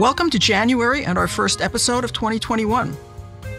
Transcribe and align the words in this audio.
Welcome 0.00 0.30
to 0.30 0.38
January 0.38 1.04
and 1.04 1.18
our 1.18 1.28
first 1.28 1.60
episode 1.60 2.04
of 2.04 2.14
2021. 2.14 2.96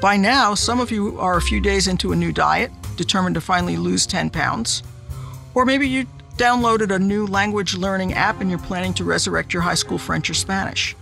By 0.02 0.18
now, 0.18 0.56
some 0.56 0.80
of 0.80 0.90
you 0.90 1.20
are 1.20 1.38
a 1.38 1.42
few 1.42 1.62
days 1.62 1.88
into 1.88 2.14
a 2.14 2.16
new 2.16 2.32
diet, 2.32 2.72
determined 2.96 3.36
to 3.36 3.42
finally 3.42 3.78
lose 3.78 4.08
10 4.08 4.32
pounds. 4.32 4.82
Or 5.54 5.66
maybe 5.66 5.88
you 5.88 6.08
downloaded 6.38 6.90
a 6.90 6.98
new 6.98 7.28
language 7.28 7.76
learning 7.76 8.14
app 8.14 8.42
and 8.42 8.50
you're 8.50 8.58
planning 8.58 8.92
to 8.96 9.04
resurrect 9.04 9.54
your 9.54 9.62
high 9.62 9.76
school 9.76 10.00
French 10.00 10.32
or 10.32 10.34
Spanish. 10.34 10.96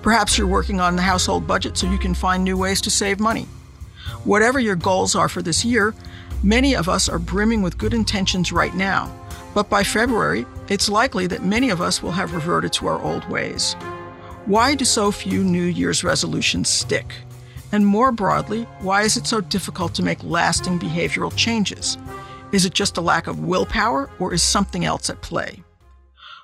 Perhaps 0.00 0.38
you're 0.38 0.46
working 0.46 0.80
on 0.80 0.96
the 0.96 1.02
household 1.02 1.46
budget 1.46 1.76
so 1.76 1.86
you 1.86 1.98
can 1.98 2.14
find 2.14 2.42
new 2.42 2.56
ways 2.56 2.80
to 2.80 2.90
save 2.90 3.20
money. 3.20 3.46
Whatever 4.24 4.58
your 4.58 4.74
goals 4.74 5.14
are 5.14 5.28
for 5.28 5.42
this 5.42 5.66
year, 5.66 5.94
many 6.42 6.74
of 6.74 6.88
us 6.88 7.10
are 7.10 7.18
brimming 7.18 7.60
with 7.60 7.76
good 7.76 7.92
intentions 7.92 8.52
right 8.52 8.74
now. 8.74 9.14
But 9.52 9.68
by 9.68 9.84
February, 9.84 10.46
it's 10.70 10.88
likely 10.88 11.26
that 11.26 11.44
many 11.44 11.68
of 11.68 11.82
us 11.82 12.02
will 12.02 12.12
have 12.12 12.32
reverted 12.32 12.72
to 12.72 12.86
our 12.86 13.02
old 13.02 13.28
ways. 13.28 13.76
Why 14.48 14.74
do 14.74 14.86
so 14.86 15.12
few 15.12 15.44
New 15.44 15.64
Year's 15.64 16.02
resolutions 16.02 16.70
stick? 16.70 17.12
And 17.70 17.84
more 17.84 18.10
broadly, 18.10 18.62
why 18.80 19.02
is 19.02 19.18
it 19.18 19.26
so 19.26 19.42
difficult 19.42 19.92
to 19.96 20.02
make 20.02 20.24
lasting 20.24 20.78
behavioral 20.78 21.36
changes? 21.36 21.98
Is 22.50 22.64
it 22.64 22.72
just 22.72 22.96
a 22.96 23.02
lack 23.02 23.26
of 23.26 23.40
willpower, 23.40 24.08
or 24.18 24.32
is 24.32 24.42
something 24.42 24.86
else 24.86 25.10
at 25.10 25.20
play? 25.20 25.62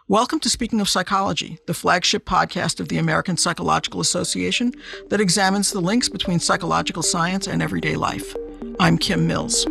Welcome 0.06 0.38
to 0.40 0.50
Speaking 0.50 0.82
of 0.82 0.88
Psychology, 0.90 1.56
the 1.66 1.72
flagship 1.72 2.26
podcast 2.26 2.78
of 2.78 2.88
the 2.88 2.98
American 2.98 3.38
Psychological 3.38 4.02
Association 4.02 4.74
that 5.08 5.22
examines 5.22 5.72
the 5.72 5.80
links 5.80 6.10
between 6.10 6.40
psychological 6.40 7.02
science 7.02 7.46
and 7.46 7.62
everyday 7.62 7.96
life. 7.96 8.36
I'm 8.80 8.98
Kim 8.98 9.26
Mills. 9.26 9.64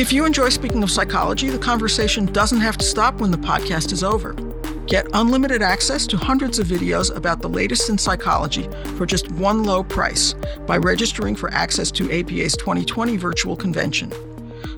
If 0.00 0.12
you 0.12 0.26
enjoy 0.26 0.48
Speaking 0.48 0.82
of 0.82 0.90
Psychology, 0.90 1.48
the 1.48 1.58
conversation 1.60 2.26
doesn't 2.26 2.60
have 2.60 2.76
to 2.78 2.84
stop 2.84 3.20
when 3.20 3.30
the 3.30 3.38
podcast 3.38 3.92
is 3.92 4.02
over. 4.02 4.34
Get 4.88 5.06
unlimited 5.12 5.60
access 5.60 6.06
to 6.06 6.16
hundreds 6.16 6.58
of 6.58 6.66
videos 6.66 7.14
about 7.14 7.42
the 7.42 7.48
latest 7.48 7.90
in 7.90 7.98
psychology 7.98 8.70
for 8.96 9.04
just 9.04 9.30
one 9.32 9.64
low 9.64 9.84
price 9.84 10.34
by 10.66 10.78
registering 10.78 11.36
for 11.36 11.52
access 11.52 11.90
to 11.90 12.10
APA's 12.10 12.56
2020 12.56 13.18
virtual 13.18 13.54
convention. 13.54 14.10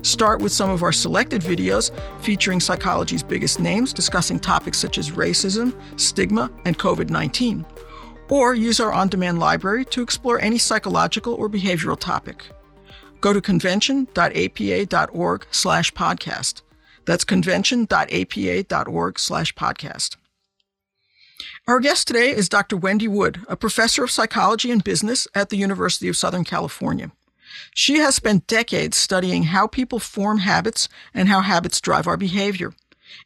Start 0.03 0.41
with 0.41 0.51
some 0.51 0.69
of 0.69 0.83
our 0.83 0.91
selected 0.91 1.41
videos 1.41 1.91
featuring 2.19 2.59
psychology's 2.59 3.23
biggest 3.23 3.61
names 3.61 3.93
discussing 3.93 4.37
topics 4.37 4.77
such 4.77 4.97
as 4.97 5.11
racism, 5.11 5.73
stigma, 5.97 6.51
and 6.65 6.77
COVID 6.77 7.09
19. 7.09 7.65
Or 8.27 8.53
use 8.53 8.81
our 8.81 8.91
on 8.91 9.07
demand 9.07 9.39
library 9.39 9.85
to 9.85 10.01
explore 10.01 10.41
any 10.41 10.57
psychological 10.57 11.35
or 11.35 11.49
behavioral 11.49 11.97
topic. 11.97 12.43
Go 13.21 13.31
to 13.31 13.39
convention.apa.org 13.39 15.47
slash 15.51 15.93
podcast. 15.93 16.63
That's 17.05 17.23
convention.apa.org 17.23 19.19
slash 19.19 19.53
podcast. 19.55 20.17
Our 21.67 21.79
guest 21.79 22.07
today 22.07 22.29
is 22.31 22.49
Dr. 22.49 22.77
Wendy 22.77 23.07
Wood, 23.07 23.41
a 23.47 23.55
professor 23.55 24.03
of 24.03 24.11
psychology 24.11 24.71
and 24.71 24.83
business 24.83 25.27
at 25.33 25.49
the 25.49 25.57
University 25.57 26.07
of 26.07 26.17
Southern 26.17 26.43
California. 26.43 27.11
She 27.73 27.97
has 27.99 28.15
spent 28.15 28.47
decades 28.47 28.97
studying 28.97 29.43
how 29.43 29.67
people 29.67 29.99
form 29.99 30.39
habits 30.39 30.87
and 31.13 31.27
how 31.27 31.41
habits 31.41 31.81
drive 31.81 32.07
our 32.07 32.17
behavior. 32.17 32.73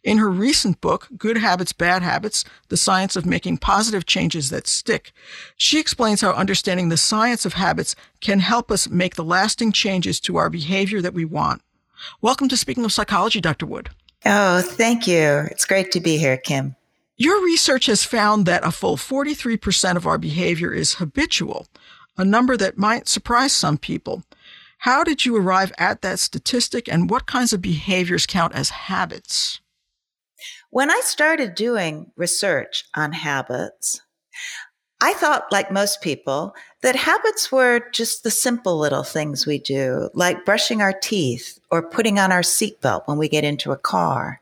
In 0.03 0.18
her 0.18 0.30
recent 0.30 0.81
book, 0.81 1.08
Good 1.18 1.38
Habits, 1.38 1.73
Bad 1.73 2.02
Habits 2.02 2.44
The 2.70 2.78
Science 2.78 3.16
of 3.16 3.26
Making 3.26 3.58
Positive 3.58 4.06
Changes 4.06 4.50
That 4.50 4.68
Stick, 4.68 5.12
she 5.58 5.80
explains 5.80 6.22
how 6.22 6.31
understanding 6.31 6.90
the 6.90 6.98
science 6.98 7.46
of 7.46 7.53
habits 7.53 7.96
can 8.20 8.40
help 8.40 8.72
us 8.72 8.90
make 8.90 9.16
the 9.16 9.23
lasting 9.23 9.72
changes 9.72 10.20
to 10.22 10.38
our 10.38 10.50
behavior 10.50 11.02
that 11.02 11.14
we 11.14 11.26
want. 11.26 11.62
Welcome 12.22 12.50
to 12.50 12.58
Speaking 12.58 12.86
of 12.86 12.94
Psychology, 12.94 13.42
Dr. 13.42 13.66
Wood. 13.66 13.89
Oh, 14.25 14.61
thank 14.61 15.08
you. 15.08 15.48
It's 15.52 15.66
great 15.66 15.92
to 15.92 16.00
be 16.00 16.17
here, 16.17 16.38
Kim. 16.38 16.75
Your 17.17 17.44
research 17.44 17.86
has 17.86 18.03
found 18.03 18.45
that 18.45 18.66
a 18.66 18.72
full 18.72 18.97
43% 18.97 19.95
of 19.95 20.06
our 20.06 20.17
behavior 20.17 20.73
is 20.73 20.95
habitual, 20.95 21.67
a 22.17 22.25
number 22.25 22.58
that 22.58 22.78
might 22.78 23.08
surprise 23.08 23.53
some 23.53 23.78
people. 23.78 24.23
How 24.80 25.03
did 25.03 25.25
you 25.25 25.35
arrive 25.35 25.72
at 25.78 26.02
that 26.02 26.19
statistic, 26.19 26.90
and 26.90 27.09
what 27.09 27.25
kinds 27.25 27.53
of 27.53 27.62
behaviors 27.62 28.25
count 28.25 28.53
as 28.53 28.69
habits? 28.69 29.62
When 30.69 30.91
I 30.91 31.02
started 31.03 31.56
doing 31.56 32.12
research 32.18 32.84
on 32.96 33.13
habits, 33.13 34.02
I 35.01 35.13
thought, 35.13 35.51
like 35.51 35.72
most 35.72 36.01
people, 36.01 36.56
that 36.81 36.95
habits 36.95 37.51
were 37.51 37.81
just 37.91 38.23
the 38.23 38.31
simple 38.31 38.78
little 38.78 39.03
things 39.03 39.45
we 39.45 39.59
do, 39.59 40.09
like 40.13 40.45
brushing 40.45 40.81
our 40.81 40.94
teeth 40.94 41.59
or 41.69 41.89
putting 41.89 42.17
on 42.17 42.31
our 42.31 42.41
seatbelt 42.41 43.07
when 43.07 43.17
we 43.17 43.28
get 43.28 43.44
into 43.44 43.72
a 43.72 43.78
car. 43.78 44.41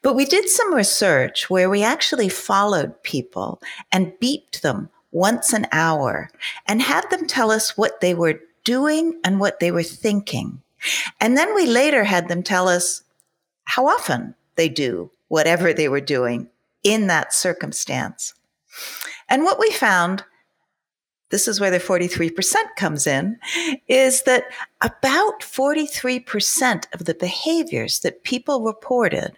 But 0.00 0.14
we 0.14 0.24
did 0.24 0.48
some 0.48 0.74
research 0.74 1.50
where 1.50 1.68
we 1.68 1.82
actually 1.82 2.28
followed 2.28 3.02
people 3.02 3.60
and 3.92 4.12
beeped 4.20 4.60
them 4.62 4.90
once 5.10 5.52
an 5.52 5.66
hour 5.72 6.30
and 6.66 6.80
had 6.80 7.08
them 7.10 7.26
tell 7.26 7.50
us 7.50 7.76
what 7.76 8.00
they 8.00 8.14
were 8.14 8.40
doing 8.64 9.18
and 9.24 9.40
what 9.40 9.60
they 9.60 9.70
were 9.70 9.82
thinking. 9.82 10.62
And 11.20 11.36
then 11.36 11.54
we 11.54 11.66
later 11.66 12.04
had 12.04 12.28
them 12.28 12.42
tell 12.42 12.68
us 12.68 13.02
how 13.64 13.86
often 13.86 14.34
they 14.54 14.68
do 14.68 15.10
whatever 15.28 15.72
they 15.72 15.88
were 15.88 16.00
doing 16.00 16.48
in 16.82 17.06
that 17.08 17.34
circumstance. 17.34 18.34
And 19.28 19.44
what 19.44 19.58
we 19.58 19.70
found, 19.70 20.24
this 21.30 21.46
is 21.46 21.60
where 21.60 21.70
the 21.70 21.78
43% 21.78 22.54
comes 22.76 23.06
in, 23.06 23.38
is 23.86 24.22
that 24.22 24.44
about 24.80 25.40
43% 25.40 26.84
of 26.94 27.04
the 27.04 27.14
behaviors 27.14 28.00
that 28.00 28.24
people 28.24 28.62
reported 28.62 29.36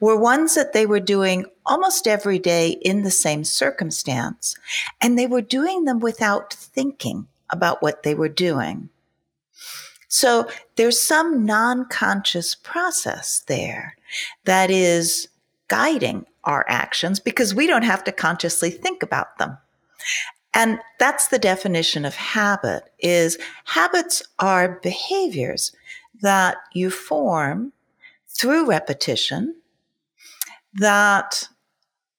were 0.00 0.16
ones 0.16 0.54
that 0.54 0.72
they 0.72 0.86
were 0.86 1.00
doing 1.00 1.46
almost 1.64 2.06
every 2.06 2.38
day 2.38 2.70
in 2.82 3.02
the 3.02 3.10
same 3.10 3.44
circumstance. 3.44 4.56
And 5.00 5.18
they 5.18 5.26
were 5.26 5.40
doing 5.40 5.84
them 5.84 6.00
without 6.00 6.52
thinking 6.52 7.26
about 7.50 7.82
what 7.82 8.02
they 8.02 8.14
were 8.14 8.28
doing. 8.28 8.88
So 10.08 10.46
there's 10.76 11.00
some 11.00 11.46
non 11.46 11.86
conscious 11.86 12.54
process 12.54 13.44
there 13.46 13.96
that 14.44 14.70
is 14.70 15.28
guiding 15.72 16.26
our 16.44 16.66
actions 16.68 17.18
because 17.18 17.54
we 17.54 17.66
don't 17.66 17.82
have 17.82 18.04
to 18.04 18.12
consciously 18.12 18.68
think 18.68 19.02
about 19.02 19.38
them. 19.38 19.56
And 20.52 20.80
that's 20.98 21.28
the 21.28 21.38
definition 21.38 22.04
of 22.04 22.14
habit 22.14 22.92
is 22.98 23.38
habits 23.64 24.22
are 24.38 24.78
behaviors 24.82 25.74
that 26.20 26.58
you 26.74 26.90
form 26.90 27.72
through 28.28 28.68
repetition 28.68 29.54
that 30.74 31.48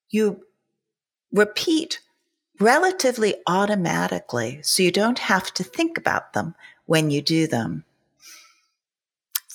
you 0.10 0.44
repeat 1.32 2.02
relatively 2.60 3.36
automatically 3.46 4.64
so 4.64 4.82
you 4.82 4.92
don't 4.92 5.20
have 5.20 5.54
to 5.54 5.64
think 5.64 6.00
about 6.00 6.34
them 6.34 6.56
when 6.88 7.12
you 7.12 7.22
do 7.22 7.46
them. 7.46 7.86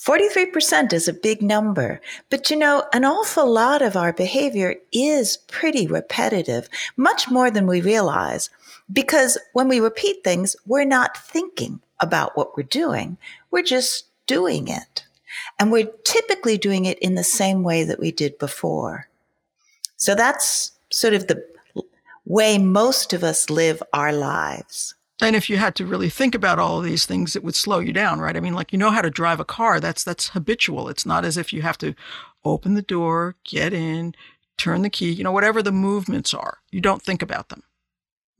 43% 0.09 0.91
is 0.91 1.07
a 1.07 1.13
big 1.13 1.43
number, 1.43 2.01
but 2.31 2.49
you 2.49 2.57
know, 2.57 2.83
an 2.93 3.05
awful 3.05 3.47
lot 3.47 3.83
of 3.83 3.95
our 3.95 4.11
behavior 4.11 4.73
is 4.91 5.37
pretty 5.37 5.85
repetitive, 5.85 6.67
much 6.97 7.29
more 7.29 7.51
than 7.51 7.67
we 7.67 7.79
realize. 7.79 8.49
Because 8.91 9.37
when 9.53 9.67
we 9.67 9.79
repeat 9.79 10.23
things, 10.23 10.55
we're 10.65 10.83
not 10.83 11.15
thinking 11.15 11.79
about 11.99 12.35
what 12.35 12.57
we're 12.57 12.63
doing. 12.63 13.19
We're 13.51 13.61
just 13.61 14.05
doing 14.25 14.67
it. 14.67 15.05
And 15.59 15.71
we're 15.71 15.91
typically 16.03 16.57
doing 16.57 16.85
it 16.85 16.97
in 16.97 17.13
the 17.13 17.23
same 17.23 17.61
way 17.61 17.83
that 17.83 17.99
we 17.99 18.11
did 18.11 18.39
before. 18.39 19.07
So 19.95 20.15
that's 20.15 20.71
sort 20.89 21.13
of 21.13 21.27
the 21.27 21.45
way 22.25 22.57
most 22.57 23.13
of 23.13 23.23
us 23.23 23.51
live 23.51 23.83
our 23.93 24.11
lives. 24.11 24.95
And 25.21 25.35
if 25.35 25.49
you 25.49 25.57
had 25.57 25.75
to 25.75 25.85
really 25.85 26.09
think 26.09 26.33
about 26.33 26.59
all 26.59 26.77
of 26.77 26.85
these 26.85 27.05
things, 27.05 27.35
it 27.35 27.43
would 27.43 27.55
slow 27.55 27.79
you 27.79 27.91
down, 27.91 28.19
right? 28.19 28.37
I 28.37 28.39
mean, 28.39 28.53
like 28.53 28.71
you 28.71 28.79
know 28.79 28.91
how 28.91 29.01
to 29.01 29.09
drive 29.09 29.39
a 29.39 29.45
car. 29.45 29.79
That's 29.79 30.03
that's 30.03 30.29
habitual. 30.29 30.87
It's 30.87 31.05
not 31.05 31.25
as 31.25 31.37
if 31.37 31.51
you 31.51 31.61
have 31.61 31.77
to 31.79 31.93
open 32.45 32.73
the 32.73 32.81
door, 32.81 33.35
get 33.43 33.73
in, 33.73 34.13
turn 34.57 34.81
the 34.81 34.89
key, 34.89 35.11
you 35.11 35.23
know, 35.23 35.31
whatever 35.31 35.63
the 35.63 35.71
movements 35.71 36.33
are. 36.33 36.59
You 36.71 36.81
don't 36.81 37.01
think 37.01 37.21
about 37.21 37.49
them. 37.49 37.63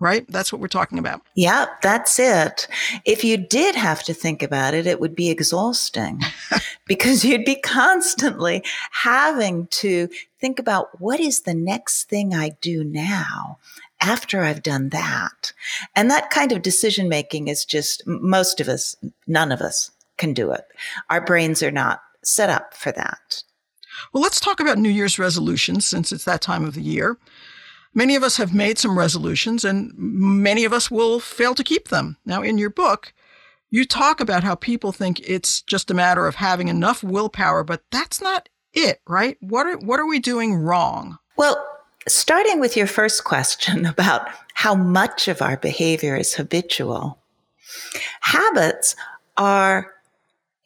Right? 0.02 0.26
That's 0.30 0.54
what 0.54 0.62
we're 0.62 0.70
talking 0.70 0.98
about. 0.98 1.24
Yep, 1.36 1.82
that's 1.82 2.20
it. 2.20 2.70
If 3.04 3.26
you 3.26 3.36
did 3.36 3.76
have 3.76 4.02
to 4.04 4.14
think 4.14 4.42
about 4.42 4.74
it, 4.74 4.88
it 4.88 5.02
would 5.02 5.14
be 5.14 5.30
exhausting 5.30 6.22
because 6.88 7.26
you'd 7.26 7.44
be 7.44 7.56
constantly 7.56 8.64
having 8.92 9.68
to 9.68 10.08
think 10.40 10.58
about 10.58 11.02
what 11.02 11.20
is 11.20 11.42
the 11.42 11.54
next 11.54 12.06
thing 12.06 12.34
I 12.34 12.52
do 12.62 12.86
now? 12.86 13.58
After 14.02 14.42
I've 14.42 14.64
done 14.64 14.90
that. 14.90 15.54
And 15.96 16.10
that 16.10 16.30
kind 16.30 16.52
of 16.52 16.62
decision 16.62 17.10
making 17.10 17.48
is 17.48 17.66
just 17.66 18.04
most 18.06 18.60
of 18.60 18.68
us, 18.68 18.96
none 19.28 19.52
of 19.52 19.62
us 19.62 19.92
can 20.18 20.34
do 20.34 20.52
it. 20.52 20.66
Our 21.10 21.22
brains 21.22 21.62
are 21.64 21.72
not 21.72 22.02
set 22.24 22.50
up 22.50 22.74
for 22.74 22.92
that. 22.92 23.44
Well, 24.14 24.24
let's 24.24 24.40
talk 24.40 24.60
about 24.60 24.78
New 24.78 24.90
Year's 24.90 25.20
resolutions 25.20 25.86
since 25.86 26.12
it's 26.12 26.26
that 26.26 26.42
time 26.42 26.64
of 26.64 26.74
the 26.74 26.82
year. 26.82 27.18
Many 27.94 28.16
of 28.16 28.24
us 28.24 28.38
have 28.38 28.54
made 28.54 28.78
some 28.78 28.98
resolutions 28.98 29.66
and 29.66 29.92
many 29.96 30.64
of 30.64 30.74
us 30.74 30.92
will 30.92 31.20
fail 31.20 31.56
to 31.56 31.64
keep 31.64 31.90
them. 31.90 32.18
Now, 32.26 32.42
in 32.42 32.58
your 32.58 32.70
book, 32.70 33.14
you 33.72 33.86
talk 33.86 34.20
about 34.20 34.44
how 34.44 34.56
people 34.56 34.92
think 34.92 35.20
it's 35.22 35.62
just 35.62 35.92
a 35.92 35.96
matter 35.96 36.28
of 36.28 36.36
having 36.36 36.68
enough 36.68 37.04
willpower, 37.04 37.64
but 37.64 37.84
that's 37.92 38.22
not 38.22 38.50
it, 38.74 39.02
right? 39.08 39.38
What 39.42 39.68
are, 39.68 39.78
what 39.78 40.00
are 40.00 40.08
we 40.08 40.20
doing 40.20 40.56
wrong? 40.56 41.18
Well, 41.36 41.64
starting 42.08 42.60
with 42.60 42.78
your 42.78 42.88
first 42.88 43.24
question 43.24 43.86
about 43.86 44.30
how 44.54 44.76
much 44.76 45.28
of 45.28 45.42
our 45.42 45.58
behavior 45.58 46.16
is 46.16 46.34
habitual, 46.34 47.18
habits 48.22 48.96
are 49.38 49.94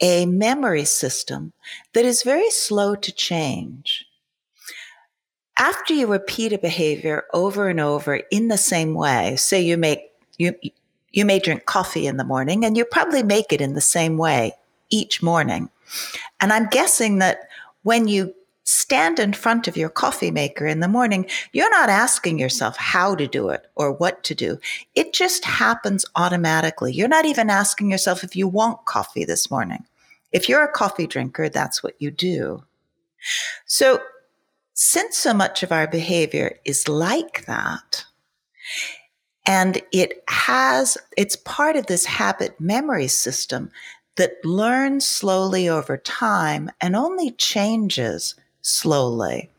a 0.02 0.26
memory 0.26 0.86
system 0.86 1.54
that 1.94 2.06
is 2.06 2.24
very 2.24 2.50
slow 2.50 2.96
to 2.96 3.12
change. 3.12 4.06
After 5.58 5.94
you 5.94 6.08
repeat 6.08 6.52
a 6.52 6.58
behavior 6.58 7.26
over 7.34 7.70
and 7.70 7.80
over 7.80 8.16
in 8.32 8.48
the 8.48 8.58
same 8.58 8.96
way, 8.96 9.36
say 9.36 9.62
you 9.62 9.78
make 9.78 10.12
you 10.38 10.56
you 11.12 11.26
may 11.26 11.40
drink 11.40 11.66
coffee 11.66 12.08
in 12.08 12.18
the 12.18 12.24
morning 12.24 12.66
and 12.66 12.76
you 12.76 12.86
probably 12.86 13.22
make 13.22 13.54
it 13.54 13.62
in 13.62 13.76
the 13.76 13.82
same 13.82 14.18
way 14.18 14.54
each 14.90 15.22
morning. 15.22 15.70
And 16.42 16.52
I'm 16.52 16.68
guessing 16.70 17.20
that 17.20 17.48
when 17.84 18.08
you 18.08 18.34
stand 18.64 19.20
in 19.20 19.34
front 19.34 19.68
of 19.68 19.76
your 19.76 19.90
coffee 19.90 20.32
maker 20.32 20.66
in 20.66 20.80
the 20.80 20.88
morning, 20.88 21.30
you're 21.52 21.70
not 21.72 21.90
asking 21.90 22.40
yourself 22.40 22.78
how 22.78 23.16
to 23.16 23.28
do 23.28 23.50
it 23.50 23.66
or 23.76 23.92
what 23.92 24.24
to 24.24 24.36
do. 24.36 24.58
It 24.96 25.14
just 25.14 25.46
happens 25.46 26.06
automatically. 26.16 26.94
You're 26.94 27.08
not 27.08 27.26
even 27.26 27.50
asking 27.50 27.92
yourself 27.92 28.24
if 28.24 28.36
you 28.36 28.48
want 28.48 28.86
coffee 28.86 29.26
this 29.26 29.52
morning. 29.52 29.86
If 30.32 30.50
you're 30.50 30.64
a 30.64 30.72
coffee 30.72 31.08
drinker, 31.08 31.50
that's 31.50 31.84
what 31.84 31.96
you 32.00 32.10
do. 32.10 32.64
So, 33.66 34.02
since 34.76 35.18
so 35.18 35.36
much 35.36 35.62
of 35.62 35.72
our 35.72 35.88
behavior 35.88 36.58
is 36.66 36.88
like 36.88 37.46
that, 37.46 38.06
and 39.46 39.82
it 39.92 40.24
has, 40.28 40.98
it's 41.16 41.36
part 41.36 41.76
of 41.76 41.86
this 41.86 42.06
habit 42.06 42.60
memory 42.60 43.08
system 43.08 43.70
that 44.16 44.44
learns 44.44 45.08
slowly 45.08 45.70
over 45.70 45.98
time 45.98 46.72
and 46.82 46.96
only 46.96 47.32
changes 47.32 48.36
slowly 48.64 49.50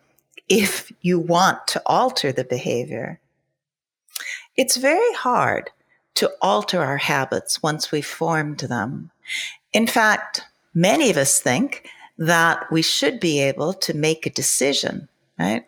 if 0.49 0.93
you 1.01 1.21
want 1.21 1.67
to 1.69 1.83
alter 1.87 2.33
the 2.33 2.45
behavior. 2.45 3.21
It's 4.57 4.77
very 4.77 5.15
hard 5.15 5.71
to 6.15 6.31
alter 6.43 6.83
our 6.83 6.97
habits 6.97 7.63
once 7.63 7.93
we've 7.93 8.07
formed 8.07 8.61
them. 8.61 9.11
In 9.73 9.87
fact, 9.87 10.43
many 10.75 11.11
of 11.11 11.17
us 11.17 11.41
think 11.41 11.89
that 12.19 12.71
we 12.71 12.83
should 12.83 13.19
be 13.21 13.41
able 13.41 13.73
to 13.73 13.95
make 13.95 14.27
a 14.27 14.31
decision, 14.31 15.09
right? 15.39 15.67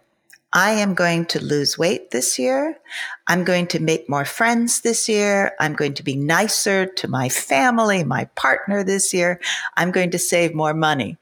I 0.52 0.70
am 0.70 0.94
going 0.94 1.26
to 1.26 1.44
lose 1.44 1.76
weight 1.76 2.12
this 2.12 2.38
year. 2.38 2.78
I'm 3.26 3.44
going 3.44 3.66
to 3.68 3.82
make 3.82 4.08
more 4.08 4.24
friends 4.24 4.80
this 4.80 5.08
year. 5.08 5.52
I'm 5.58 5.74
going 5.74 5.94
to 5.94 6.02
be 6.02 6.14
nicer 6.14 6.86
to 6.86 7.08
my 7.08 7.28
family, 7.28 8.04
my 8.04 8.26
partner 8.36 8.84
this 8.84 9.12
year. 9.12 9.40
I'm 9.76 9.90
going 9.90 10.12
to 10.12 10.18
save 10.18 10.54
more 10.54 10.72
money. 10.72 11.18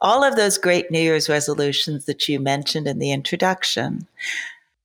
All 0.00 0.22
of 0.22 0.36
those 0.36 0.58
great 0.58 0.90
New 0.90 1.00
Year's 1.00 1.28
resolutions 1.28 2.04
that 2.04 2.28
you 2.28 2.38
mentioned 2.38 2.86
in 2.86 2.98
the 2.98 3.12
introduction. 3.12 4.06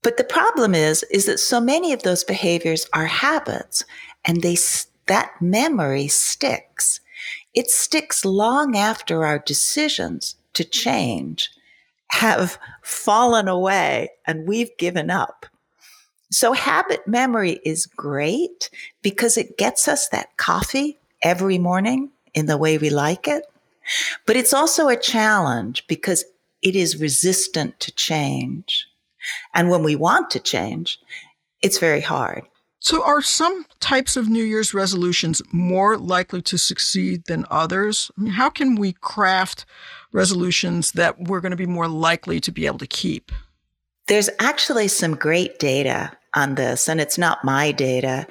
But 0.02 0.18
the 0.18 0.24
problem 0.24 0.74
is, 0.74 1.04
is 1.12 1.26
that 1.26 1.40
so 1.40 1.60
many 1.62 1.94
of 1.94 2.04
those 2.04 2.24
behaviors 2.24 2.88
are 2.94 3.06
habits 3.06 3.86
and 4.26 4.42
they, 4.42 4.58
that 5.08 5.32
memory 5.42 6.08
sticks. 6.08 7.02
It 7.54 7.70
sticks 7.70 8.26
long 8.26 8.76
after 8.76 9.26
our 9.26 9.40
decisions 9.40 10.36
to 10.54 10.64
change 10.64 11.52
have 12.12 12.58
fallen 12.82 13.48
away 13.48 14.10
and 14.26 14.48
we've 14.48 14.76
given 14.78 15.10
up. 15.10 15.46
So 16.30 16.54
habit 16.54 17.08
memory 17.08 17.60
is 17.66 17.86
great 17.86 18.70
because 19.02 19.38
it 19.38 19.58
gets 19.58 19.88
us 19.88 20.08
that 20.10 20.38
coffee 20.38 20.98
every 21.22 21.58
morning 21.58 22.12
in 22.34 22.46
the 22.46 22.58
way 22.58 22.78
we 22.78 22.90
like 22.90 23.28
it. 23.28 23.51
But 24.26 24.36
it's 24.36 24.54
also 24.54 24.88
a 24.88 24.96
challenge 24.96 25.86
because 25.88 26.24
it 26.62 26.76
is 26.76 27.00
resistant 27.00 27.80
to 27.80 27.92
change. 27.92 28.88
And 29.54 29.70
when 29.70 29.84
we 29.84 29.96
want 29.96 30.30
to 30.32 30.40
change, 30.40 31.00
it's 31.62 31.78
very 31.78 32.02
hard. 32.02 32.44
So, 32.84 33.04
are 33.04 33.22
some 33.22 33.68
types 33.80 34.18
of 34.18 34.28
New 34.28 34.44
Year's 34.44 34.74
resolutions 34.74 35.40
more 35.52 35.98
likely 35.98 36.42
to 36.42 36.58
succeed 36.58 37.26
than 37.26 37.46
others? 37.52 38.10
I 38.18 38.22
mean, 38.22 38.34
how 38.34 38.50
can 38.50 38.74
we 38.74 38.94
craft 38.94 39.66
resolutions 40.12 40.94
that 40.94 41.20
we're 41.20 41.42
going 41.42 41.52
to 41.52 41.56
be 41.56 41.68
more 41.68 41.88
likely 41.88 42.40
to 42.40 42.52
be 42.52 42.66
able 42.66 42.80
to 42.80 42.88
keep? 42.88 43.32
There's 44.08 44.32
actually 44.40 44.88
some 44.88 45.16
great 45.16 45.60
data 45.60 46.12
on 46.34 46.56
this, 46.56 46.90
and 46.90 47.00
it's 47.00 47.20
not 47.20 47.46
my 47.46 47.72
data. 47.72 48.26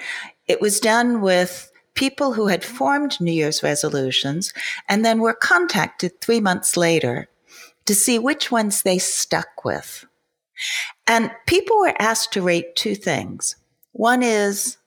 It 0.49 0.61
was 0.61 0.81
done 0.81 1.21
with 1.21 1.70
people 2.01 2.33
who 2.33 2.47
had 2.47 2.65
formed 2.65 3.21
New 3.21 3.31
Year's 3.31 3.63
resolutions 3.63 4.55
and 4.89 5.05
then 5.05 5.21
were 5.21 5.35
contacted 5.35 6.19
three 6.19 6.41
months 6.41 6.75
later 6.75 7.29
to 7.85 7.95
see 7.95 8.19
which 8.19 8.51
ones 8.51 8.81
they 8.81 8.99
stuck 8.99 9.67
with. 9.67 10.07
And 11.07 11.31
people 11.47 11.79
were 11.79 12.01
asked 12.01 12.33
to 12.33 12.43
rate 12.43 12.75
two 12.75 12.95
things. 12.95 13.57
One 13.93 14.23
is 14.23 14.79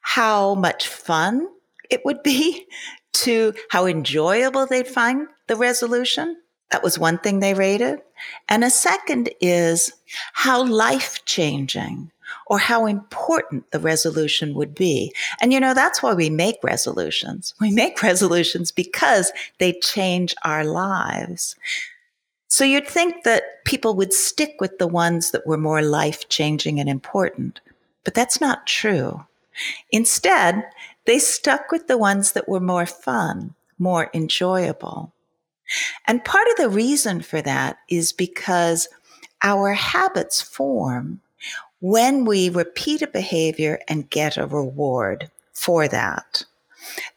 how 0.00 0.54
much 0.54 0.88
fun 0.88 1.46
it 1.90 2.00
would 2.06 2.22
be 2.22 2.66
to 3.24 3.52
how 3.68 3.84
enjoyable 3.84 4.64
they'd 4.64 4.88
find 4.88 5.28
the 5.48 5.56
resolution. 5.56 6.34
That 6.70 6.82
was 6.82 6.98
one 6.98 7.18
thing 7.18 7.40
they 7.40 7.52
rated. 7.52 8.00
And 8.48 8.64
a 8.64 8.70
second 8.70 9.28
is 9.38 9.92
how 10.32 10.64
life 10.64 11.26
changing 11.26 12.10
or 12.46 12.58
how 12.58 12.86
important 12.86 13.70
the 13.70 13.78
resolution 13.80 14.54
would 14.54 14.74
be. 14.74 15.12
And 15.40 15.52
you 15.52 15.60
know, 15.60 15.74
that's 15.74 16.02
why 16.02 16.14
we 16.14 16.30
make 16.30 16.56
resolutions. 16.62 17.54
We 17.60 17.70
make 17.70 18.02
resolutions 18.02 18.72
because 18.72 19.32
they 19.58 19.72
change 19.80 20.34
our 20.44 20.64
lives. 20.64 21.56
So 22.48 22.64
you'd 22.64 22.86
think 22.86 23.24
that 23.24 23.64
people 23.64 23.94
would 23.96 24.12
stick 24.12 24.56
with 24.60 24.78
the 24.78 24.86
ones 24.86 25.32
that 25.32 25.46
were 25.46 25.56
more 25.56 25.82
life 25.82 26.28
changing 26.28 26.78
and 26.78 26.88
important, 26.88 27.60
but 28.04 28.14
that's 28.14 28.40
not 28.40 28.66
true. 28.66 29.24
Instead, 29.90 30.64
they 31.06 31.18
stuck 31.18 31.70
with 31.70 31.86
the 31.86 31.98
ones 31.98 32.32
that 32.32 32.48
were 32.48 32.60
more 32.60 32.86
fun, 32.86 33.54
more 33.78 34.10
enjoyable. 34.14 35.12
And 36.06 36.24
part 36.24 36.46
of 36.48 36.56
the 36.56 36.68
reason 36.68 37.22
for 37.22 37.42
that 37.42 37.78
is 37.88 38.12
because 38.12 38.88
our 39.42 39.72
habits 39.72 40.40
form 40.40 41.20
when 41.84 42.24
we 42.24 42.48
repeat 42.48 43.02
a 43.02 43.06
behavior 43.06 43.78
and 43.88 44.08
get 44.08 44.38
a 44.38 44.46
reward 44.46 45.30
for 45.52 45.86
that. 45.86 46.42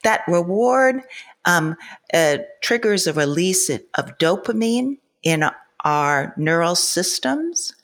That 0.04 0.20
reward 0.28 1.00
um, 1.46 1.74
uh, 2.12 2.36
triggers 2.60 3.06
a 3.06 3.14
release 3.14 3.70
of 3.70 4.18
dopamine 4.18 4.98
in 5.22 5.48
our 5.86 6.34
neural 6.36 6.74
systems. 6.74 7.74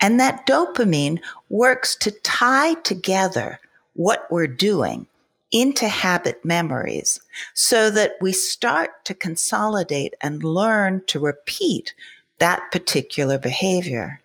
And 0.00 0.20
that 0.20 0.46
dopamine 0.46 1.18
works 1.48 1.96
to 1.96 2.12
tie 2.12 2.74
together 2.74 3.58
what 3.94 4.30
we're 4.30 4.46
doing 4.46 5.08
into 5.50 5.88
habit 5.88 6.44
memories 6.44 7.18
so 7.54 7.90
that 7.90 8.12
we 8.20 8.32
start 8.32 9.04
to 9.06 9.14
consolidate 9.14 10.14
and 10.20 10.44
learn 10.44 11.02
to 11.08 11.18
repeat 11.18 11.94
that 12.38 12.62
particular 12.70 13.38
behavior. 13.38 14.20